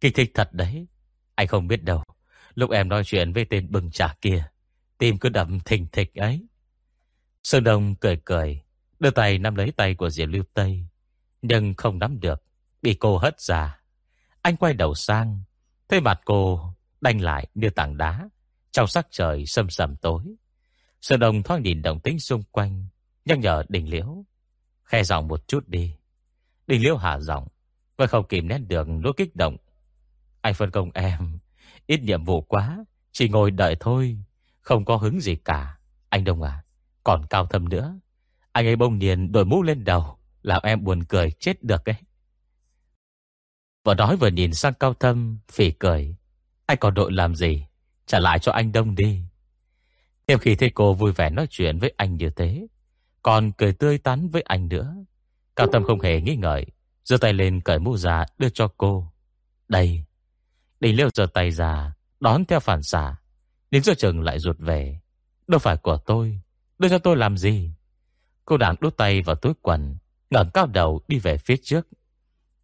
kịch 0.00 0.14
thích 0.14 0.30
thật 0.34 0.48
đấy. 0.52 0.86
Anh 1.34 1.46
không 1.46 1.68
biết 1.68 1.84
đâu, 1.84 2.04
lúc 2.54 2.70
em 2.70 2.88
nói 2.88 3.04
chuyện 3.04 3.32
với 3.32 3.44
tên 3.44 3.70
bừng 3.70 3.90
trà 3.90 4.14
kia, 4.20 4.48
tim 4.98 5.18
cứ 5.18 5.28
đậm 5.28 5.60
thình 5.60 5.86
thịch 5.92 6.14
ấy. 6.14 6.46
Sơn 7.42 7.64
Đông 7.64 7.94
cười 7.94 8.20
cười, 8.24 8.62
đưa 9.00 9.10
tay 9.10 9.38
nắm 9.38 9.54
lấy 9.54 9.72
tay 9.72 9.94
của 9.94 10.10
Diệp 10.10 10.28
Lưu 10.28 10.44
Tây, 10.54 10.88
nhưng 11.42 11.74
không 11.74 11.98
nắm 11.98 12.20
được 12.20 12.42
Bị 12.82 12.94
cô 12.94 13.18
hất 13.18 13.40
ra 13.40 13.80
Anh 14.42 14.56
quay 14.56 14.74
đầu 14.74 14.94
sang 14.94 15.42
Thấy 15.88 16.00
mặt 16.00 16.20
cô 16.24 16.74
đanh 17.00 17.20
lại 17.20 17.46
như 17.54 17.70
tảng 17.70 17.96
đá 17.96 18.28
Trong 18.70 18.86
sắc 18.86 19.06
trời 19.10 19.46
sâm 19.46 19.70
sầm 19.70 19.96
tối. 19.96 20.22
Sở 21.00 21.16
đồng 21.16 21.42
thoáng 21.42 21.62
nhìn 21.62 21.82
đồng 21.82 22.00
tính 22.00 22.20
xung 22.20 22.42
quanh, 22.42 22.86
Nhắc 23.24 23.38
nhở 23.38 23.62
đình 23.68 23.90
liễu, 23.90 24.24
Khe 24.84 25.04
giọng 25.04 25.28
một 25.28 25.48
chút 25.48 25.68
đi. 25.68 25.94
Đình 26.66 26.82
liễu 26.82 26.96
hạ 26.96 27.18
giọng 27.18 27.48
Và 27.96 28.06
không 28.06 28.26
kìm 28.28 28.48
nén 28.48 28.68
được 28.68 28.88
nỗi 28.88 29.12
kích 29.16 29.36
động. 29.36 29.56
Anh 30.40 30.54
phân 30.54 30.70
công 30.70 30.90
em, 30.94 31.38
Ít 31.86 32.02
nhiệm 32.02 32.24
vụ 32.24 32.40
quá, 32.40 32.84
Chỉ 33.12 33.28
ngồi 33.28 33.50
đợi 33.50 33.76
thôi, 33.80 34.18
Không 34.60 34.84
có 34.84 34.96
hứng 34.96 35.20
gì 35.20 35.36
cả. 35.36 35.78
Anh 36.08 36.24
Đông 36.24 36.42
à 36.42 36.64
Còn 37.04 37.26
cao 37.30 37.46
thâm 37.46 37.68
nữa. 37.68 37.98
Anh 38.52 38.66
ấy 38.66 38.76
bông 38.76 38.98
niền 38.98 39.32
đổi 39.32 39.44
mũ 39.44 39.62
lên 39.62 39.84
đầu, 39.84 40.18
làm 40.42 40.62
em 40.62 40.84
buồn 40.84 41.04
cười 41.04 41.30
chết 41.30 41.64
được 41.64 41.88
ấy. 41.88 41.96
Vừa 43.84 43.94
nói 43.94 44.16
vừa 44.16 44.28
nhìn 44.28 44.54
sang 44.54 44.74
cao 44.74 44.94
thâm 44.94 45.38
Phỉ 45.52 45.70
cười. 45.70 46.16
Anh 46.68 46.78
còn 46.78 46.94
đội 46.94 47.12
làm 47.12 47.34
gì? 47.34 47.64
Trả 48.06 48.18
lại 48.18 48.38
cho 48.38 48.52
anh 48.52 48.72
Đông 48.72 48.94
đi. 48.94 49.22
Thêm 50.26 50.38
khi 50.38 50.54
thấy 50.54 50.70
cô 50.74 50.94
vui 50.94 51.12
vẻ 51.12 51.30
nói 51.30 51.46
chuyện 51.50 51.78
với 51.78 51.94
anh 51.96 52.16
như 52.16 52.30
thế. 52.30 52.66
Còn 53.22 53.52
cười 53.52 53.72
tươi 53.72 53.98
tắn 53.98 54.28
với 54.28 54.42
anh 54.42 54.68
nữa. 54.68 54.94
Cao 55.56 55.66
Tâm 55.72 55.84
không 55.84 56.00
hề 56.00 56.20
nghi 56.20 56.36
ngợi 56.36 56.66
giơ 57.04 57.16
tay 57.16 57.32
lên 57.32 57.60
cởi 57.60 57.78
mũ 57.78 57.96
ra 57.96 58.26
đưa 58.38 58.48
cho 58.48 58.68
cô. 58.76 59.12
Đây. 59.68 60.04
Đình 60.80 60.96
liêu 60.96 61.08
giơ 61.14 61.26
tay 61.26 61.50
ra 61.50 61.92
Đón 62.20 62.44
theo 62.44 62.60
phản 62.60 62.82
xạ. 62.82 63.16
Đến 63.70 63.82
giờ 63.82 63.94
chừng 63.94 64.20
lại 64.20 64.38
ruột 64.38 64.58
về. 64.58 65.00
Đâu 65.46 65.58
phải 65.58 65.76
của 65.76 65.98
tôi. 66.06 66.40
Đưa 66.78 66.88
cho 66.88 66.98
tôi 66.98 67.16
làm 67.16 67.36
gì? 67.36 67.70
Cô 68.44 68.56
đang 68.56 68.74
đút 68.80 68.96
tay 68.96 69.22
vào 69.22 69.36
túi 69.36 69.52
quần 69.62 69.96
ngẩng 70.30 70.50
cao 70.54 70.66
đầu 70.66 71.00
đi 71.08 71.18
về 71.18 71.36
phía 71.36 71.56
trước. 71.62 71.88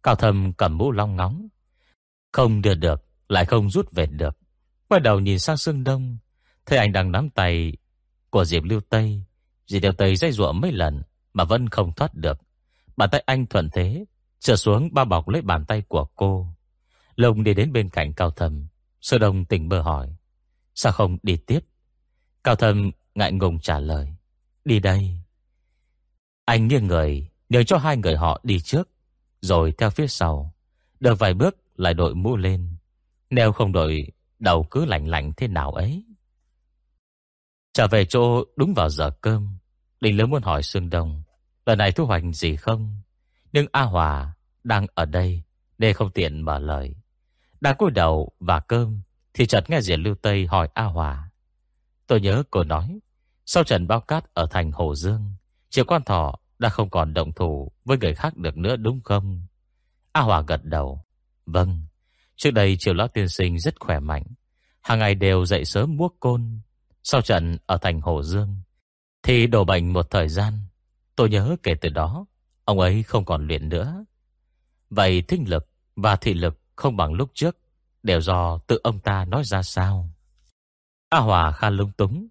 Cao 0.03 0.15
thâm 0.15 0.53
cầm 0.53 0.77
mũ 0.77 0.91
long 0.91 1.15
ngóng. 1.15 1.47
Không 2.31 2.61
đưa 2.61 2.75
được, 2.75 3.04
lại 3.29 3.45
không 3.45 3.69
rút 3.69 3.91
về 3.91 4.05
được. 4.05 4.37
Quay 4.87 5.01
đầu 5.01 5.19
nhìn 5.19 5.39
sang 5.39 5.57
sương 5.57 5.83
đông, 5.83 6.17
thấy 6.65 6.77
anh 6.77 6.91
đang 6.91 7.11
nắm 7.11 7.29
tay 7.29 7.73
của 8.29 8.45
Diệp 8.45 8.63
Lưu 8.63 8.81
Tây. 8.89 9.23
Diệp 9.67 9.83
Lưu 9.83 9.91
Tây 9.91 10.15
dây 10.15 10.31
ruộng 10.31 10.61
mấy 10.61 10.71
lần 10.71 11.01
mà 11.33 11.43
vẫn 11.43 11.69
không 11.69 11.91
thoát 11.93 12.13
được. 12.13 12.41
Bàn 12.97 13.09
tay 13.11 13.23
anh 13.25 13.45
thuận 13.45 13.69
thế, 13.73 14.05
trở 14.39 14.55
xuống 14.55 14.89
bao 14.93 15.05
bọc 15.05 15.29
lấy 15.29 15.41
bàn 15.41 15.65
tay 15.65 15.81
của 15.81 16.05
cô. 16.15 16.47
Lông 17.15 17.43
đi 17.43 17.53
đến 17.53 17.73
bên 17.73 17.89
cạnh 17.89 18.13
Cao 18.13 18.31
Thâm. 18.31 18.67
Sơ 19.01 19.17
đông 19.17 19.45
tỉnh 19.45 19.69
bơ 19.69 19.81
hỏi. 19.81 20.15
Sao 20.75 20.93
không 20.93 21.17
đi 21.23 21.37
tiếp? 21.37 21.59
Cao 22.43 22.55
Thâm 22.55 22.91
ngại 23.15 23.31
ngùng 23.31 23.59
trả 23.59 23.79
lời. 23.79 24.15
Đi 24.65 24.79
đây. 24.79 25.19
Anh 26.45 26.67
nghiêng 26.67 26.87
người 26.87 27.29
Nhờ 27.49 27.63
cho 27.63 27.77
hai 27.77 27.97
người 27.97 28.15
họ 28.15 28.39
đi 28.43 28.59
trước 28.59 28.89
Rồi 29.41 29.73
theo 29.77 29.89
phía 29.89 30.07
sau 30.07 30.53
Được 30.99 31.19
vài 31.19 31.33
bước 31.33 31.55
lại 31.75 31.93
đội 31.93 32.15
mũ 32.15 32.37
lên 32.37 32.74
nếu 33.35 33.51
không 33.51 33.71
đổi 33.71 34.07
đầu 34.39 34.63
cứ 34.71 34.85
lạnh 34.85 35.07
lạnh 35.07 35.33
thế 35.37 35.47
nào 35.47 35.71
ấy 35.71 36.05
Trở 37.73 37.87
về 37.87 38.05
chỗ 38.05 38.43
đúng 38.55 38.73
vào 38.73 38.89
giờ 38.89 39.11
cơm 39.21 39.57
Đình 40.01 40.17
lớn 40.17 40.29
muốn 40.29 40.43
hỏi 40.43 40.63
Sương 40.63 40.89
Đông 40.89 41.23
Lần 41.65 41.77
này 41.77 41.91
thu 41.91 42.05
hoạch 42.05 42.23
gì 42.33 42.55
không 42.55 43.01
Nhưng 43.51 43.65
A 43.71 43.81
Hòa 43.81 44.33
đang 44.63 44.87
ở 44.93 45.05
đây 45.05 45.43
Nên 45.77 45.93
không 45.93 46.11
tiện 46.11 46.41
mở 46.41 46.59
lời 46.59 46.95
Đang 47.61 47.77
cúi 47.77 47.91
đầu 47.91 48.31
và 48.39 48.59
cơm 48.59 49.01
Thì 49.33 49.45
chợt 49.45 49.69
nghe 49.69 49.81
Diệp 49.81 49.99
Lưu 49.99 50.15
Tây 50.15 50.45
hỏi 50.45 50.69
A 50.73 50.83
Hòa 50.83 51.29
Tôi 52.07 52.21
nhớ 52.21 52.43
cô 52.51 52.63
nói 52.63 52.99
Sau 53.45 53.63
trận 53.63 53.87
bao 53.87 54.01
cát 54.01 54.33
ở 54.33 54.47
thành 54.51 54.71
Hồ 54.71 54.95
Dương 54.95 55.33
Triệu 55.69 55.85
quan 55.85 56.03
thọ 56.03 56.35
đã 56.59 56.69
không 56.69 56.89
còn 56.89 57.13
động 57.13 57.31
thủ 57.33 57.71
với 57.85 57.97
người 57.97 58.15
khác 58.15 58.37
được 58.37 58.57
nữa 58.57 58.75
đúng 58.75 59.01
không? 59.03 59.45
A 60.11 60.21
Hòa 60.21 60.41
gật 60.47 60.61
đầu. 60.63 61.05
Vâng, 61.45 61.81
trước 62.35 62.51
đây 62.51 62.75
triều 62.79 62.93
lão 62.93 63.07
tiên 63.07 63.29
sinh 63.29 63.59
rất 63.59 63.79
khỏe 63.79 63.99
mạnh. 63.99 64.23
Hàng 64.81 64.99
ngày 64.99 65.15
đều 65.15 65.45
dậy 65.45 65.65
sớm 65.65 65.97
muốc 65.97 66.15
côn. 66.19 66.59
Sau 67.03 67.21
trận 67.21 67.57
ở 67.65 67.77
thành 67.77 68.01
Hồ 68.01 68.23
Dương, 68.23 68.55
thì 69.23 69.47
đổ 69.47 69.63
bệnh 69.63 69.93
một 69.93 70.09
thời 70.09 70.27
gian. 70.27 70.53
Tôi 71.15 71.29
nhớ 71.29 71.55
kể 71.63 71.75
từ 71.81 71.89
đó, 71.89 72.25
ông 72.63 72.79
ấy 72.79 73.03
không 73.03 73.25
còn 73.25 73.47
luyện 73.47 73.69
nữa. 73.69 74.05
Vậy 74.89 75.21
thính 75.21 75.49
lực 75.49 75.69
và 75.95 76.15
thị 76.15 76.33
lực 76.33 76.59
không 76.75 76.97
bằng 76.97 77.13
lúc 77.13 77.31
trước, 77.33 77.57
đều 78.03 78.21
do 78.21 78.57
tự 78.67 78.79
ông 78.83 78.99
ta 78.99 79.25
nói 79.25 79.43
ra 79.43 79.63
sao? 79.63 80.09
A 81.09 81.19
Hòa 81.19 81.51
khan 81.51 81.75
lung 81.75 81.91
túng. 81.97 82.27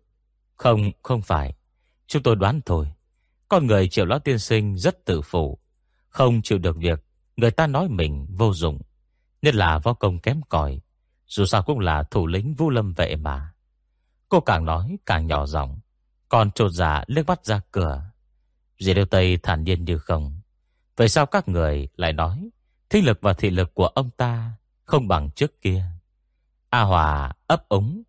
Không, 0.57 0.91
không 1.03 1.23
phải. 1.23 1.55
Chúng 2.07 2.23
tôi 2.23 2.37
đoán 2.37 2.61
thôi. 2.67 2.93
Con 3.49 3.67
người 3.67 3.89
triệu 3.89 4.05
lão 4.05 4.19
tiên 4.19 4.39
sinh 4.39 4.79
rất 4.79 5.05
tự 5.05 5.23
phụ, 5.23 5.59
không 6.09 6.43
chịu 6.43 6.59
được 6.59 6.77
việc 6.77 7.05
người 7.37 7.51
ta 7.51 7.67
nói 7.67 7.89
mình 7.89 8.27
vô 8.29 8.53
dụng, 8.53 8.81
nhất 9.45 9.55
là 9.55 9.79
võ 9.79 9.93
công 9.93 10.19
kém 10.19 10.41
cỏi, 10.49 10.81
dù 11.27 11.45
sao 11.45 11.63
cũng 11.63 11.79
là 11.79 12.03
thủ 12.03 12.27
lĩnh 12.27 12.55
Vu 12.55 12.71
Lâm 12.71 12.93
vệ 12.93 13.17
mà. 13.17 13.53
Cô 14.29 14.41
càng 14.41 14.65
nói 14.65 14.97
càng 15.07 15.27
nhỏ 15.27 15.47
giọng 15.47 15.81
Còn 16.29 16.51
trột 16.51 16.73
giả 16.73 16.99
lướt 16.99 17.05
liếc 17.07 17.27
mắt 17.27 17.45
ra 17.45 17.61
cửa. 17.71 18.03
Dì 18.79 18.95
Điêu 18.95 19.05
Tây 19.05 19.39
thản 19.43 19.65
nhiên 19.65 19.85
như 19.85 19.99
không. 19.99 20.41
Vậy 20.97 21.09
sao 21.09 21.27
các 21.27 21.49
người 21.49 21.89
lại 21.97 22.13
nói 22.13 22.49
Thính 22.91 23.05
lực 23.05 23.19
và 23.21 23.33
thị 23.33 23.51
lực 23.51 23.75
của 23.75 23.87
ông 23.87 24.11
ta 24.11 24.53
Không 24.85 25.09
bằng 25.09 25.31
trước 25.31 25.61
kia? 25.61 25.85
A 26.71 26.81
Hòa 26.81 27.33
ấp 27.47 27.69
ống 27.69 28.03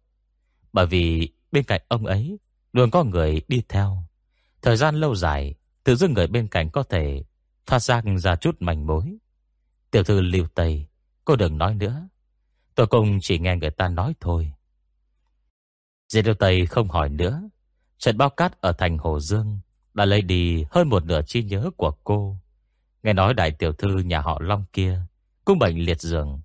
Bởi 0.74 0.86
vì 0.86 1.30
bên 1.52 1.64
cạnh 1.64 1.82
ông 1.88 2.06
ấy 2.06 2.40
Luôn 2.74 2.92
có 2.92 3.04
người 3.04 3.42
đi 3.48 3.64
theo. 3.70 4.04
Thời 4.62 4.78
gian 4.78 4.96
lâu 4.96 5.16
dài 5.16 5.56
Tự 5.84 5.96
dưng 5.96 6.14
người 6.14 6.28
bên 6.28 6.48
cạnh 6.48 6.70
có 6.70 6.84
thể 6.84 7.24
Phát 7.66 7.80
giác 7.80 8.04
ra 8.18 8.36
chút 8.36 8.56
mảnh 8.60 8.88
mối. 8.88 9.18
Tiểu 9.92 10.04
thư 10.04 10.22
Lưu 10.22 10.48
Tây 10.56 10.88
Cô 11.26 11.36
đừng 11.36 11.58
nói 11.58 11.76
nữa. 11.76 12.08
Tôi 12.76 12.88
cũng 12.88 13.20
chỉ 13.22 13.40
nghe 13.40 13.56
người 13.56 13.72
ta 13.72 13.88
nói 13.88 14.14
thôi. 14.20 14.54
Dì 16.08 16.22
Đô 16.22 16.34
Tây 16.34 16.66
không 16.66 16.88
hỏi 16.88 17.10
nữa. 17.10 17.42
Trận 17.98 18.18
bao 18.18 18.30
cát 18.30 18.62
ở 18.62 18.72
thành 18.72 18.98
Hồ 18.98 19.20
Dương 19.20 19.60
Đã 19.94 20.06
lấy 20.06 20.22
đi 20.22 20.66
hơn 20.72 20.90
một 20.90 21.06
nửa 21.06 21.22
chi 21.28 21.44
nhớ 21.44 21.70
của 21.78 21.92
cô. 22.04 22.38
Nghe 23.04 23.14
nói 23.14 23.34
đại 23.34 23.52
tiểu 23.52 23.74
thư 23.74 23.98
nhà 23.98 24.22
họ 24.22 24.40
Long 24.42 24.66
kia, 24.74 25.02
Cũng 25.46 25.60
bệnh 25.60 25.86
liệt 25.86 26.02
giường. 26.02 26.42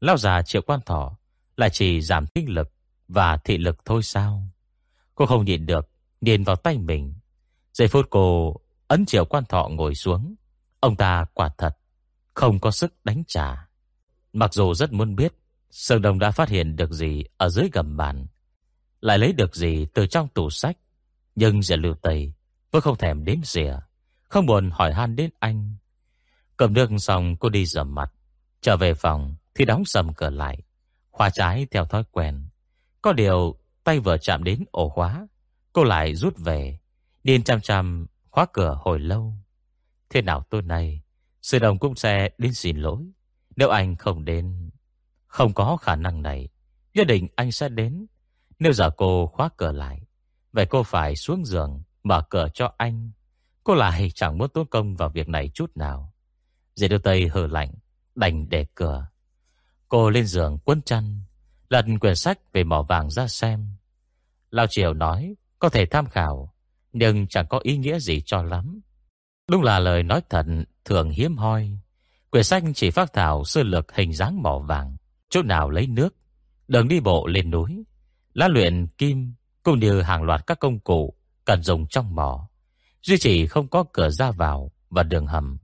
Lao 0.00 0.16
già 0.16 0.42
triệu 0.42 0.62
quan 0.62 0.80
thọ 0.86 1.16
lại 1.56 1.70
chỉ 1.70 2.00
giảm 2.00 2.26
tinh 2.26 2.50
lực 2.50 2.72
Và 3.08 3.36
thị 3.36 3.58
lực 3.58 3.84
thôi 3.84 4.02
sao? 4.02 4.42
Cô 5.14 5.26
không 5.26 5.44
nhịn 5.44 5.66
được 5.66 5.88
Điền 6.20 6.44
vào 6.44 6.56
tay 6.56 6.78
mình. 6.78 7.14
Giây 7.72 7.88
phút 7.88 8.06
cô 8.10 8.56
ấn 8.88 9.06
triệu 9.06 9.24
quan 9.24 9.44
thọ 9.44 9.68
ngồi 9.70 9.94
xuống. 9.94 10.34
Ông 10.80 10.96
ta 10.96 11.26
quả 11.34 11.48
thật 11.58 11.78
Không 12.34 12.58
có 12.58 12.70
sức 12.70 12.94
đánh 13.04 13.22
trả. 13.26 13.68
Mặc 14.34 14.54
dù 14.54 14.74
rất 14.74 14.92
muốn 14.92 15.16
biết 15.16 15.32
Sơn 15.70 16.02
Đông 16.02 16.18
đã 16.18 16.30
phát 16.30 16.48
hiện 16.48 16.76
được 16.76 16.90
gì 16.90 17.24
ở 17.36 17.48
dưới 17.48 17.68
gầm 17.72 17.96
bàn, 17.96 18.26
Lại 19.00 19.18
lấy 19.18 19.32
được 19.32 19.54
gì 19.54 19.86
từ 19.94 20.06
trong 20.06 20.28
tủ 20.28 20.50
sách, 20.50 20.76
Nhưng 21.34 21.62
Diệp 21.62 21.78
lưu 21.78 21.94
tây 21.94 22.32
Vẫn 22.70 22.82
không 22.82 22.96
thèm 22.96 23.24
đếm 23.24 23.42
xỉa, 23.42 23.76
Không 24.22 24.46
buồn 24.46 24.70
hỏi 24.70 24.92
han 24.92 25.16
đến 25.16 25.30
anh. 25.38 25.76
Cầm 26.56 26.72
nước 26.72 26.90
xong, 26.98 27.36
cô 27.36 27.48
đi 27.48 27.66
rửa 27.66 27.84
mặt, 27.84 28.12
Trở 28.60 28.76
về 28.76 28.94
phòng 28.94 29.34
thì 29.54 29.64
đóng 29.64 29.84
sầm 29.84 30.14
cửa 30.14 30.30
lại 30.30 30.58
Khóa 31.10 31.30
trái 31.30 31.66
theo 31.70 31.84
thói 31.84 32.04
quen. 32.10 32.48
Có 33.02 33.12
điều 33.12 33.58
tay 33.84 34.00
vừa 34.00 34.18
chạm 34.18 34.44
đến 34.44 34.64
ổ 34.70 34.88
khóa, 34.88 35.26
Cô 35.72 35.84
lại 35.84 36.14
rút 36.14 36.38
về 36.38 36.78
Điên 37.24 37.42
chăm 37.42 37.60
chăm 37.60 38.06
khóa 38.30 38.46
cửa 38.52 38.78
hồi 38.80 38.98
lâu. 38.98 39.34
Thế 40.10 40.22
nào 40.22 40.44
tôi 40.50 40.62
này 40.62 41.02
Sư 41.42 41.58
đồng 41.58 41.78
cũng 41.78 41.94
sẽ 41.94 42.28
đến 42.38 42.54
xin 42.54 42.76
lỗi. 42.76 43.04
Nếu 43.56 43.68
anh 43.68 43.96
không 43.96 44.24
đến, 44.24 44.70
Không 45.26 45.54
có 45.54 45.76
khả 45.76 45.96
năng 45.96 46.22
này, 46.22 46.48
Nhất 46.94 47.06
định 47.06 47.28
anh 47.36 47.52
sẽ 47.52 47.68
đến. 47.68 48.06
Nếu 48.58 48.72
giờ 48.72 48.90
cô 48.90 49.26
khóa 49.26 49.48
cửa 49.56 49.72
lại, 49.72 50.06
Vậy 50.52 50.66
cô 50.66 50.82
phải 50.82 51.16
xuống 51.16 51.44
giường 51.44 51.82
Mở 52.02 52.22
cửa 52.30 52.48
cho 52.54 52.74
anh. 52.78 53.10
Cô 53.64 53.74
lại 53.74 54.10
chẳng 54.14 54.38
muốn 54.38 54.48
tốn 54.54 54.66
công 54.66 54.96
vào 54.96 55.08
việc 55.08 55.28
này 55.28 55.50
chút 55.54 55.76
nào. 55.76 56.12
Dì 56.74 56.88
đưa 56.88 56.98
tay 56.98 57.28
hờ 57.28 57.46
lạnh, 57.46 57.74
Đành 58.14 58.48
để 58.48 58.66
cửa. 58.74 59.06
Cô 59.88 60.10
lên 60.10 60.26
giường 60.26 60.58
quấn 60.64 60.82
chăn, 60.82 61.20
Lật 61.68 61.84
quyển 62.00 62.16
sách 62.16 62.38
về 62.52 62.64
mỏ 62.64 62.82
vàng 62.82 63.10
ra 63.10 63.28
xem. 63.28 63.66
Lao 64.50 64.66
Triều 64.66 64.94
nói, 64.94 65.34
Có 65.58 65.68
thể 65.68 65.86
tham 65.86 66.06
khảo, 66.06 66.54
Nhưng 66.92 67.26
chẳng 67.26 67.46
có 67.48 67.60
ý 67.62 67.76
nghĩa 67.76 67.98
gì 67.98 68.22
cho 68.26 68.42
lắm. 68.42 68.80
Đúng 69.48 69.62
là 69.62 69.78
lời 69.78 70.02
nói 70.02 70.22
thật 70.30 70.46
Thường 70.84 71.10
hiếm 71.10 71.36
hoi. 71.36 71.78
Quyển 72.34 72.44
sách 72.44 72.62
chỉ 72.74 72.90
phát 72.90 73.12
thảo 73.12 73.44
sơ 73.44 73.62
lược 73.62 73.94
hình 73.94 74.12
dáng 74.12 74.42
mỏ 74.42 74.58
vàng 74.58 74.96
Chỗ 75.28 75.42
nào 75.42 75.70
lấy 75.70 75.86
nước 75.86 76.14
Đường 76.68 76.88
đi 76.88 77.00
bộ 77.00 77.26
lên 77.26 77.50
núi 77.50 77.84
Lá 78.32 78.48
luyện 78.48 78.86
kim 78.86 79.34
Cũng 79.62 79.78
như 79.78 80.00
hàng 80.00 80.22
loạt 80.22 80.46
các 80.46 80.58
công 80.58 80.80
cụ 80.80 81.14
Cần 81.44 81.62
dùng 81.62 81.86
trong 81.86 82.14
mỏ 82.14 82.48
Duy 83.02 83.18
chỉ 83.18 83.46
không 83.46 83.68
có 83.68 83.84
cửa 83.92 84.10
ra 84.10 84.30
vào 84.30 84.72
Và 84.90 85.02
đường 85.02 85.26
hầm 85.26 85.58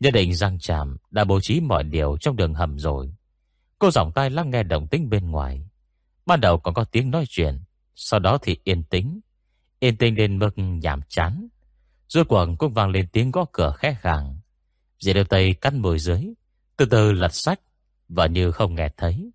Nhất 0.00 0.10
định 0.10 0.34
Giang 0.34 0.58
Tràm 0.58 0.96
đã 1.10 1.24
bố 1.24 1.40
trí 1.40 1.60
mọi 1.60 1.84
điều 1.84 2.16
trong 2.20 2.36
đường 2.36 2.54
hầm 2.54 2.78
rồi. 2.78 3.14
Cô 3.78 3.90
giọng 3.90 4.12
tai 4.12 4.30
lắng 4.30 4.50
nghe 4.50 4.62
động 4.62 4.88
tĩnh 4.88 5.10
bên 5.10 5.30
ngoài. 5.30 5.68
Ban 6.26 6.40
đầu 6.40 6.58
còn 6.58 6.74
có 6.74 6.84
tiếng 6.84 7.10
nói 7.10 7.24
chuyện, 7.28 7.60
sau 7.94 8.20
đó 8.20 8.38
thì 8.42 8.56
yên 8.64 8.82
tĩnh. 8.82 9.20
Yên 9.80 9.96
tĩnh 9.96 10.14
đến 10.14 10.38
mức 10.38 10.50
nhảm 10.56 11.00
chán. 11.08 11.48
Rốt 12.08 12.28
cuộc 12.28 12.46
cũng 12.58 12.72
vang 12.72 12.90
lên 12.90 13.08
tiếng 13.12 13.30
gõ 13.30 13.44
cửa 13.52 13.74
khẽ 13.78 13.96
khàng. 14.00 14.41
Dì 15.02 15.12
đêm 15.12 15.26
tay 15.26 15.54
cắt 15.54 15.74
môi 15.74 15.98
dưới, 15.98 16.34
từ 16.76 16.84
từ 16.84 17.12
lật 17.12 17.34
sách, 17.34 17.60
và 18.08 18.26
như 18.26 18.50
không 18.50 18.74
nghe 18.74 18.88
thấy. 18.96 19.30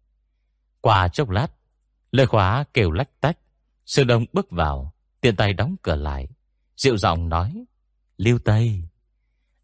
Qua 0.82 1.08
chốc 1.08 1.30
lát, 1.30 1.48
lời 2.12 2.28
khóa 2.28 2.64
kêu 2.74 2.92
lách 2.92 3.22
tách. 3.22 3.38
Sư 3.86 4.04
Đông 4.04 4.26
bước 4.34 4.52
vào, 4.52 4.94
tiện 5.22 5.36
tay 5.36 5.54
đóng 5.54 5.76
cửa 5.82 5.96
lại. 5.96 6.28
Dịu 6.78 6.98
giọng 6.98 7.30
nói, 7.30 7.66
Lưu 8.18 8.40
Tây. 8.40 8.84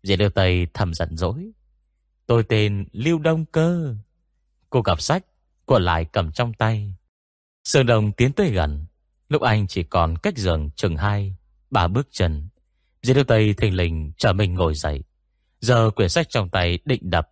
Dì 0.04 0.18
Lưu 0.18 0.30
Tây 0.30 0.68
thầm 0.74 0.94
giận 0.94 1.18
dỗi. 1.18 1.52
Tôi 2.26 2.44
tên 2.44 2.86
Lưu 2.92 3.20
Đông 3.20 3.46
Cơ. 3.46 3.96
Cô 4.70 4.82
gặp 4.82 5.02
sách, 5.02 5.26
của 5.66 5.80
lại 5.80 6.06
cầm 6.06 6.32
trong 6.32 6.54
tay. 6.54 6.96
sư 7.64 7.84
Đông 7.84 8.12
tiến 8.12 8.34
tới 8.34 8.52
gần. 8.52 8.86
Lúc 9.30 9.42
anh 9.42 9.68
chỉ 9.68 9.84
còn 9.84 10.18
cách 10.18 10.38
giường 10.38 10.70
chừng 10.76 10.98
hai, 10.98 11.36
ba 11.70 11.88
bước 11.88 12.08
chân. 12.12 12.48
Dì 13.02 13.14
Lưu 13.14 13.24
Tây 13.24 13.54
thình 13.54 13.76
lình 13.76 14.12
trở 14.18 14.34
mình 14.34 14.54
ngồi 14.54 14.76
dậy. 14.76 15.04
Giờ 15.64 15.90
quyển 15.90 16.10
sách 16.10 16.30
trong 16.30 16.50
tay 16.50 16.80
định 16.86 17.10
đập. 17.10 17.30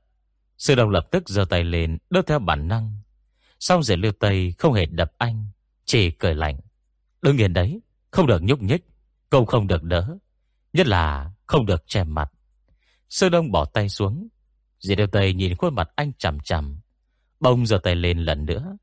sư 0.58 0.76
Đông 0.76 0.89
lập 0.89 1.08
tức 1.12 1.30
giơ 1.30 1.46
tay 1.46 1.63
lên 1.63 1.98
đỡ 2.10 2.22
theo 2.28 2.39
bản 2.39 2.67
năng. 2.67 3.02
Xong 3.60 3.84
rồi 3.84 3.98
Lưu 3.98 4.12
Tây 4.20 4.54
không 4.58 4.74
hề 4.74 4.86
đập 4.86 5.12
anh, 5.17 5.50
chỉ 5.86 6.12
cười 6.12 6.36
lạnh. 6.36 6.60
Đương 7.22 7.36
nhiên 7.36 7.54
đấy, 7.54 7.82
không 8.12 8.28
được 8.28 8.44
nhúc 8.44 8.62
nhích, 8.62 8.86
cũng 9.30 9.46
không 9.46 9.67
được 9.67 9.84
đỡ. 9.84 10.17
Nhất 10.74 10.88
là 10.88 11.32
không 11.46 11.65
được 11.65 11.84
che 11.88 12.04
mặt. 12.04 12.32
sư 13.10 13.30
Đông 13.30 13.52
bỏ 13.52 13.65
tay 13.65 13.89
xuống. 13.89 14.28
Dì 14.80 14.96
Đeo 14.96 15.08
Tây 15.08 15.34
nhìn 15.34 15.56
khuôn 15.56 15.76
mặt 15.76 15.89
anh 15.96 16.12
chằm 16.17 16.39
chằm. 16.39 16.80
Bông 17.39 17.65
giơ 17.65 17.78
tay 17.78 17.96
lên 17.96 18.20
lần 18.20 18.46
nữa. 18.46 18.78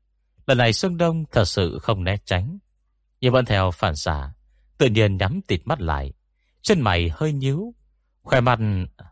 Lần 0.47 0.57
này 0.57 0.73
sương 0.73 0.97
Đông 0.97 1.23
thật 1.31 1.45
sự 1.45 1.79
không 1.81 2.03
né 2.03 2.17
tránh. 2.25 2.57
Nhưng 3.21 3.33
vẫn 3.33 3.45
theo 3.45 3.71
phản 3.71 3.95
xạ. 3.95 4.33
Tự 4.77 4.89
nhiên 4.89 5.17
nhắm 5.17 5.41
tịt 5.47 5.61
mắt 5.65 5.81
lại. 5.81 6.13
Chân 6.61 6.81
mày 6.81 7.09
hơi 7.13 7.33
nhíu. 7.33 7.73
Khoe 8.23 8.41
mặt 8.41 8.59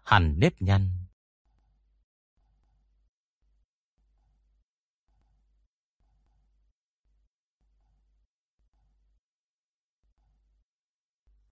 hẳn 0.03 0.35
nếp 0.39 0.61
nhăn. 0.61 0.89